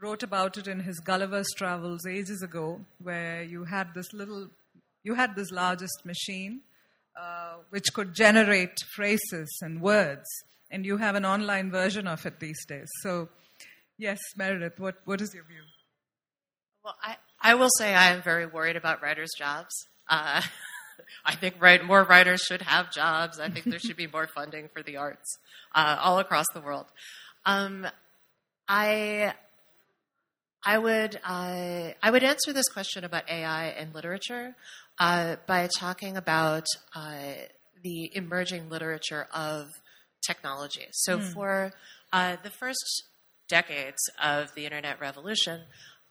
wrote 0.00 0.22
about 0.22 0.58
it 0.58 0.68
in 0.68 0.80
his 0.80 0.98
Gulliver's 1.00 1.48
Travels 1.56 2.06
ages 2.06 2.42
ago, 2.42 2.80
where 3.02 3.42
you 3.42 3.64
had 3.64 3.94
this 3.94 4.12
little, 4.12 4.48
you 5.02 5.14
had 5.14 5.34
this 5.34 5.50
largest 5.50 6.04
machine 6.04 6.60
uh, 7.18 7.54
which 7.70 7.92
could 7.92 8.14
generate 8.14 8.78
phrases 8.94 9.48
and 9.60 9.80
words, 9.80 10.26
and 10.70 10.86
you 10.86 10.98
have 10.98 11.16
an 11.16 11.24
online 11.24 11.70
version 11.70 12.06
of 12.06 12.24
it 12.26 12.38
these 12.38 12.64
days. 12.66 12.88
So, 13.02 13.28
yes, 13.96 14.20
Meredith, 14.36 14.78
what, 14.78 14.96
what 15.04 15.20
is 15.20 15.34
your 15.34 15.44
view? 15.44 15.62
Well, 16.84 16.94
I, 17.02 17.16
I 17.40 17.54
will 17.54 17.70
say 17.76 17.94
I 17.94 18.12
am 18.12 18.22
very 18.22 18.46
worried 18.46 18.76
about 18.76 19.02
writers' 19.02 19.32
jobs. 19.36 19.74
Uh, 20.08 20.42
I 21.24 21.34
think 21.34 21.56
right, 21.60 21.84
more 21.84 22.04
writers 22.04 22.40
should 22.40 22.62
have 22.62 22.90
jobs. 22.90 23.38
I 23.38 23.48
think 23.48 23.66
there 23.66 23.78
should 23.78 23.96
be 23.96 24.06
more 24.06 24.26
funding 24.26 24.68
for 24.72 24.82
the 24.82 24.96
arts 24.96 25.38
uh, 25.74 25.98
all 26.00 26.18
across 26.18 26.46
the 26.54 26.60
world. 26.60 26.86
Um, 27.44 27.86
I 28.68 29.34
I 30.64 30.78
would 30.78 31.20
uh, 31.24 31.90
I 32.02 32.10
would 32.10 32.22
answer 32.24 32.52
this 32.52 32.68
question 32.68 33.04
about 33.04 33.28
AI 33.30 33.68
and 33.68 33.94
literature 33.94 34.54
uh, 34.98 35.36
by 35.46 35.68
talking 35.78 36.16
about 36.16 36.66
uh, 36.94 37.16
the 37.82 38.10
emerging 38.14 38.68
literature 38.68 39.28
of 39.32 39.70
technology. 40.26 40.86
So 40.92 41.18
mm. 41.18 41.32
for 41.32 41.72
uh, 42.12 42.36
the 42.42 42.50
first 42.50 43.04
decades 43.48 43.98
of 44.22 44.54
the 44.54 44.64
internet 44.64 45.00
revolution, 45.00 45.62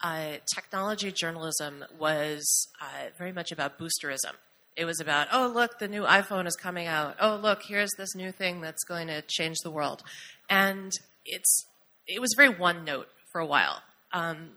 uh, 0.02 0.34
technology 0.54 1.12
journalism 1.12 1.84
was 2.00 2.68
uh, 2.82 3.10
very 3.18 3.32
much 3.32 3.52
about 3.52 3.80
boosterism. 3.80 4.34
It 4.76 4.86
was 4.86 5.00
about, 5.00 5.28
oh, 5.32 5.52
look, 5.54 5.80
the 5.80 5.88
new 5.88 6.04
iPhone 6.04 6.46
is 6.46 6.56
coming 6.56 6.86
out. 6.86 7.16
Oh, 7.20 7.36
look, 7.42 7.64
here's 7.68 7.90
this 7.98 8.16
new 8.16 8.32
thing 8.32 8.62
that's 8.62 8.84
going 8.84 9.08
to 9.08 9.24
change 9.24 9.58
the 9.64 9.72
world. 9.72 10.04
And 10.50 10.92
it's, 11.26 11.66
it 12.06 12.22
was 12.22 12.34
very 12.38 12.50
one 12.50 12.86
note 12.86 13.08
for 13.32 13.42
a 13.42 13.46
while. 13.46 13.82
Um, 14.14 14.52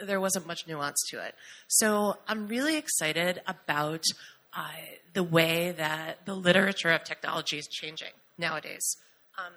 there 0.00 0.20
wasn't 0.20 0.48
much 0.48 0.66
nuance 0.66 0.98
to 1.10 1.24
it. 1.24 1.36
So 1.68 2.16
I'm 2.26 2.48
really 2.48 2.76
excited 2.76 3.40
about 3.46 4.02
uh, 4.52 4.62
the 5.14 5.22
way 5.22 5.72
that 5.78 6.26
the 6.26 6.34
literature 6.34 6.90
of 6.90 7.04
technology 7.04 7.58
is 7.58 7.68
changing 7.68 8.12
nowadays. 8.36 8.96
Um, 9.38 9.52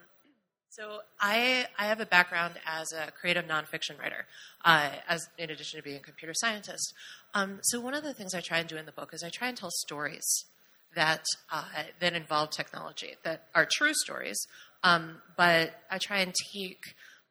so 0.76 1.00
I, 1.22 1.68
I 1.80 1.86
have 1.86 2.02
a 2.02 2.06
background 2.06 2.56
as 2.66 2.92
a 2.92 3.10
creative 3.12 3.46
nonfiction 3.46 3.98
writer, 3.98 4.26
uh, 4.66 4.90
as 5.08 5.30
in 5.38 5.50
addition 5.50 5.80
to 5.80 5.84
being 5.84 5.96
a 5.96 6.02
computer 6.02 6.34
scientist. 6.36 6.94
Um, 7.34 7.60
so 7.64 7.80
one 7.80 7.94
of 7.94 8.04
the 8.04 8.14
things 8.14 8.34
I 8.34 8.42
try 8.42 8.60
and 8.60 8.68
do 8.68 8.76
in 8.76 8.86
the 8.86 8.92
book 8.92 9.14
is 9.14 9.24
I 9.24 9.30
try 9.30 9.48
and 9.48 9.56
tell 9.56 9.70
stories 9.72 10.46
that 10.94 11.24
uh, 11.50 11.64
that 12.02 12.14
involve 12.14 12.50
technology 12.50 13.16
that 13.24 13.44
are 13.56 13.66
true 13.70 13.94
stories, 13.94 14.48
um, 14.84 15.22
but 15.38 15.82
I 15.90 15.98
try 15.98 16.20
and 16.20 16.34
take 16.54 16.82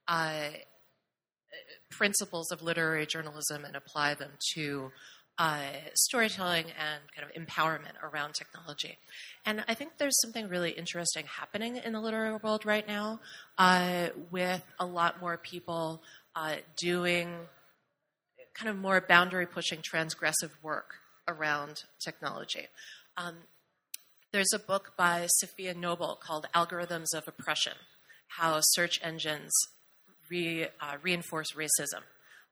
uh, 0.08 0.48
principles 1.90 2.50
of 2.50 2.62
literary 2.62 3.04
journalism 3.04 3.64
and 3.64 3.76
apply 3.76 4.14
them 4.14 4.32
to 4.54 4.90
uh, 5.38 5.62
storytelling 5.94 6.66
and 6.66 7.02
kind 7.14 7.28
of 7.28 7.42
empowerment 7.42 7.94
around 8.02 8.34
technology. 8.34 8.98
And 9.44 9.64
I 9.66 9.74
think 9.74 9.92
there's 9.98 10.20
something 10.20 10.48
really 10.48 10.70
interesting 10.70 11.26
happening 11.26 11.76
in 11.76 11.92
the 11.92 12.00
literary 12.00 12.38
world 12.42 12.64
right 12.64 12.86
now 12.86 13.20
uh, 13.58 14.08
with 14.30 14.62
a 14.78 14.86
lot 14.86 15.20
more 15.20 15.36
people 15.36 16.02
uh, 16.36 16.56
doing 16.76 17.28
kind 18.54 18.70
of 18.70 18.76
more 18.76 19.00
boundary 19.00 19.46
pushing, 19.46 19.80
transgressive 19.80 20.50
work 20.62 20.94
around 21.26 21.82
technology. 22.02 22.68
Um, 23.16 23.34
there's 24.32 24.52
a 24.54 24.58
book 24.58 24.92
by 24.96 25.26
Safiya 25.42 25.76
Noble 25.76 26.18
called 26.20 26.46
Algorithms 26.54 27.14
of 27.14 27.26
Oppression 27.26 27.74
how 28.38 28.58
search 28.60 28.98
engines 29.02 29.52
re, 30.30 30.64
uh, 30.80 30.96
reinforce 31.02 31.52
racism. 31.52 32.02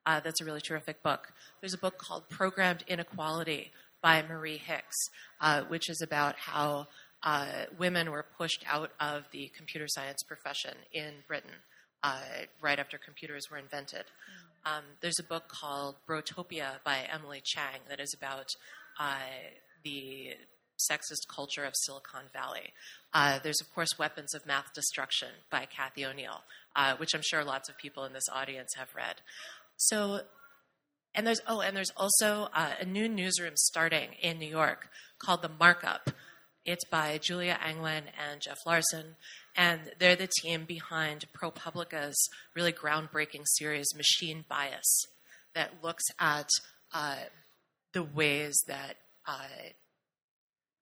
Uh, 0.05 0.21
that's 0.21 0.41
a 0.41 0.45
really 0.45 0.61
terrific 0.61 1.03
book. 1.03 1.33
There's 1.61 1.75
a 1.75 1.79
book 1.79 1.99
called 1.99 2.29
Programmed 2.29 2.85
Inequality 2.89 3.71
by 4.03 4.23
Marie 4.23 4.57
Hicks, 4.59 4.97
uh, 5.41 5.63
which 5.63 5.89
is 5.89 6.01
about 6.03 6.35
how 6.37 6.89
uh, 7.23 7.67
women 7.79 8.11
were 8.11 8.25
pushed 8.37 8.65
out 8.69 8.91
of 9.01 9.25
the 9.33 9.51
computer 9.57 9.87
science 9.89 10.23
profession 10.25 10.75
in 10.93 11.13
Britain 11.29 11.51
uh, 12.03 12.21
right 12.61 12.79
after 12.79 12.99
computers 12.99 13.49
were 13.51 13.59
invented. 13.59 14.05
Um, 14.65 14.83
there's 15.01 15.19
a 15.21 15.25
book 15.25 15.49
called 15.49 15.97
Brotopia 16.09 16.83
by 16.85 17.07
Emily 17.13 17.41
Chang 17.45 17.81
that 17.89 18.01
is 18.01 18.15
about 18.17 18.47
uh, 18.99 19.19
the 19.85 20.31
sexist 20.91 21.29
culture 21.33 21.65
of 21.65 21.75
Silicon 21.75 22.25
Valley. 22.33 22.73
Uh, 23.13 23.39
there's, 23.43 23.61
of 23.61 23.73
course, 23.75 23.99
Weapons 23.99 24.35
of 24.35 24.47
Math 24.47 24.73
Destruction 24.75 25.29
by 25.51 25.67
Cathy 25.67 26.05
O'Neil, 26.05 26.43
uh, 26.75 26.97
which 26.97 27.15
I'm 27.15 27.23
sure 27.23 27.45
lots 27.45 27.69
of 27.69 27.79
people 27.79 28.05
in 28.05 28.13
this 28.13 28.29
audience 28.33 28.75
have 28.77 28.89
read. 28.97 29.17
So, 29.77 30.21
and 31.15 31.27
there's 31.27 31.41
oh, 31.47 31.61
and 31.61 31.77
there's 31.77 31.93
also 31.97 32.49
uh, 32.55 32.73
a 32.81 32.85
new 32.85 33.09
newsroom 33.09 33.55
starting 33.57 34.11
in 34.21 34.39
New 34.39 34.49
York 34.49 34.89
called 35.19 35.43
The 35.43 35.51
Markup. 35.51 36.11
It's 36.65 36.85
by 36.85 37.19
Julia 37.19 37.59
Angwin 37.61 38.05
and 38.17 38.41
Jeff 38.41 38.59
Larson, 38.65 39.17
and 39.57 39.81
they're 39.99 40.15
the 40.15 40.31
team 40.43 40.65
behind 40.65 41.25
ProPublica's 41.37 42.17
really 42.55 42.73
groundbreaking 42.73 43.43
series 43.45 43.89
Machine 43.97 44.45
Bias 44.49 45.07
that 45.55 45.83
looks 45.83 46.05
at 46.21 46.49
uh, 46.95 47.17
the 47.93 48.03
ways 48.03 48.55
that 48.69 48.97
uh, 49.27 49.49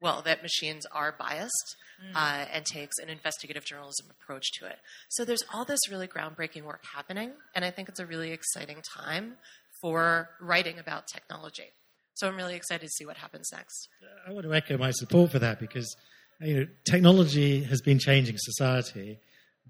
well, 0.01 0.23
that 0.23 0.43
machines 0.43 0.87
are 0.93 1.15
biased 1.19 1.77
mm. 2.03 2.15
uh, 2.15 2.47
and 2.53 2.65
takes 2.65 2.99
an 2.99 3.09
investigative 3.09 3.65
journalism 3.65 4.07
approach 4.11 4.51
to 4.59 4.67
it. 4.67 4.79
So 5.09 5.25
there's 5.25 5.43
all 5.53 5.65
this 5.65 5.81
really 5.91 6.09
groundbreaking 6.09 6.63
work 6.63 6.85
happening, 6.95 7.33
and 7.55 7.65
I 7.65 7.71
think 7.71 7.89
it's 7.89 8.01
a 8.01 8.07
really 8.07 8.33
exciting 8.33 8.83
time 8.97 9.35
for 9.81 10.31
writing 10.41 10.79
about 10.79 11.07
technology. 11.07 11.71
So 12.15 12.29
I'm 12.29 12.37
really 12.37 12.55
excited 12.55 12.85
to 12.85 12.91
see 12.91 13.07
what 13.07 13.17
happens 13.17 13.49
next. 13.53 13.89
I 14.27 14.33
want 14.33 14.45
to 14.45 14.55
echo 14.55 14.77
my 14.77 14.91
support 14.91 15.33
for 15.33 15.39
that 15.39 15.59
because 15.59 15.97
you 16.41 16.55
know 16.55 16.67
technology 16.85 17.63
has 17.65 17.81
been 17.81 17.99
changing 17.99 18.37
society, 18.39 19.19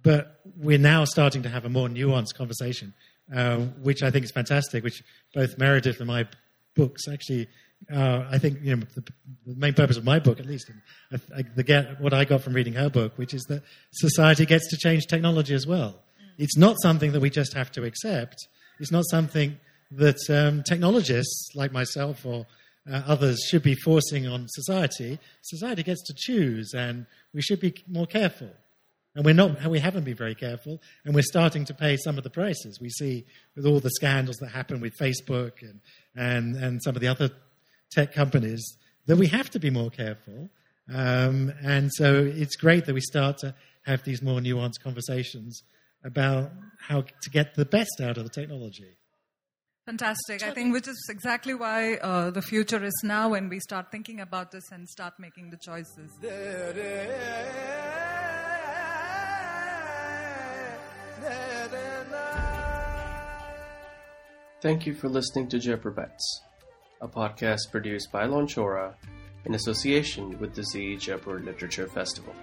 but 0.02 0.40
we're 0.56 0.78
now 0.78 1.04
starting 1.04 1.42
to 1.42 1.48
have 1.48 1.64
a 1.64 1.68
more 1.68 1.88
nuanced 1.88 2.34
conversation, 2.34 2.94
uh, 3.34 3.58
which 3.82 4.02
I 4.02 4.10
think 4.10 4.24
is 4.24 4.32
fantastic. 4.32 4.82
Which 4.82 5.02
both 5.34 5.58
Meredith 5.58 5.98
and 5.98 6.08
my 6.08 6.26
books 6.74 7.06
actually 7.08 7.48
uh, 7.92 8.24
I 8.30 8.38
think 8.38 8.58
you 8.62 8.76
know 8.76 8.82
the, 8.94 9.00
the, 9.46 9.56
main 9.56 9.74
purpose 9.74 9.96
of 9.96 10.04
my 10.04 10.18
book, 10.18 10.38
at 10.38 10.46
least, 10.46 10.70
and 10.70 11.20
I, 11.34 11.38
I, 11.38 11.42
the 11.42 11.62
get 11.62 12.00
what 12.00 12.12
I 12.12 12.24
got 12.24 12.42
from 12.42 12.52
reading 12.52 12.74
her 12.74 12.90
book, 12.90 13.16
which 13.16 13.34
is 13.34 13.42
that 13.44 13.62
society 13.92 14.46
gets 14.46 14.68
to 14.70 14.76
change 14.76 15.06
technology 15.06 15.54
as 15.54 15.66
well. 15.66 15.90
Mm. 15.92 16.34
It's 16.38 16.56
not 16.56 16.76
something 16.82 17.12
that 17.12 17.20
we 17.20 17.30
just 17.30 17.54
have 17.54 17.70
to 17.72 17.84
accept. 17.84 18.36
It's 18.78 18.92
not 18.92 19.04
something 19.10 19.58
that 19.92 20.18
um, 20.28 20.62
technologists 20.62 21.50
like 21.54 21.72
myself 21.72 22.24
or 22.24 22.46
uh, 22.90 23.02
others 23.06 23.40
should 23.48 23.62
be 23.62 23.74
forcing 23.74 24.26
on 24.26 24.46
society. 24.48 25.18
Society 25.42 25.82
gets 25.82 26.02
to 26.06 26.14
choose, 26.16 26.72
and 26.74 27.06
we 27.34 27.42
should 27.42 27.60
be 27.60 27.74
more 27.88 28.06
careful. 28.06 28.50
And 29.14 29.24
we're 29.24 29.34
not, 29.34 29.66
we 29.66 29.80
haven't 29.80 30.04
been 30.04 30.16
very 30.16 30.36
careful, 30.36 30.80
and 31.04 31.14
we're 31.14 31.22
starting 31.22 31.64
to 31.66 31.74
pay 31.74 31.96
some 31.96 32.16
of 32.16 32.24
the 32.24 32.30
prices. 32.30 32.78
We 32.80 32.90
see 32.90 33.26
with 33.56 33.66
all 33.66 33.80
the 33.80 33.90
scandals 33.90 34.36
that 34.36 34.50
happen 34.50 34.80
with 34.80 34.96
Facebook 34.96 35.62
and, 35.62 35.80
and, 36.14 36.56
and 36.56 36.82
some 36.82 36.94
of 36.94 37.00
the 37.00 37.08
other 37.08 37.30
tech 37.90 38.12
companies 38.12 38.76
that 39.06 39.16
we 39.16 39.26
have 39.28 39.50
to 39.50 39.58
be 39.58 39.70
more 39.70 39.90
careful. 39.90 40.50
Um, 40.92 41.52
and 41.62 41.90
so 41.92 42.24
it's 42.24 42.56
great 42.56 42.86
that 42.86 42.94
we 42.94 43.00
start 43.00 43.38
to 43.38 43.54
have 43.82 44.02
these 44.04 44.22
more 44.22 44.40
nuanced 44.40 44.80
conversations 44.82 45.62
about 46.04 46.50
how 46.78 47.02
to 47.02 47.30
get 47.30 47.54
the 47.54 47.64
best 47.64 48.00
out 48.00 48.16
of 48.16 48.24
the 48.24 48.30
technology. 48.30 48.96
Fantastic. 49.86 50.42
I 50.42 50.52
think 50.52 50.72
which 50.72 50.86
is 50.86 51.08
exactly 51.10 51.54
why 51.54 51.94
uh, 51.94 52.30
the 52.30 52.42
future 52.42 52.82
is 52.84 52.92
now 53.02 53.30
when 53.30 53.48
we 53.48 53.58
start 53.60 53.90
thinking 53.90 54.20
about 54.20 54.52
this 54.52 54.70
and 54.70 54.88
start 54.88 55.14
making 55.18 55.50
the 55.50 55.56
choices. 55.56 56.10
Thank 64.62 64.86
you 64.86 64.94
for 64.94 65.08
listening 65.08 65.48
to 65.48 65.58
Jaipur 65.58 65.90
a 67.00 67.08
podcast 67.08 67.70
produced 67.70 68.12
by 68.12 68.26
Launchora 68.26 68.92
in 69.46 69.54
association 69.54 70.38
with 70.38 70.54
the 70.54 70.62
Zee 70.62 70.96
Jaipur 70.96 71.40
Literature 71.40 71.86
Festival. 71.86 72.34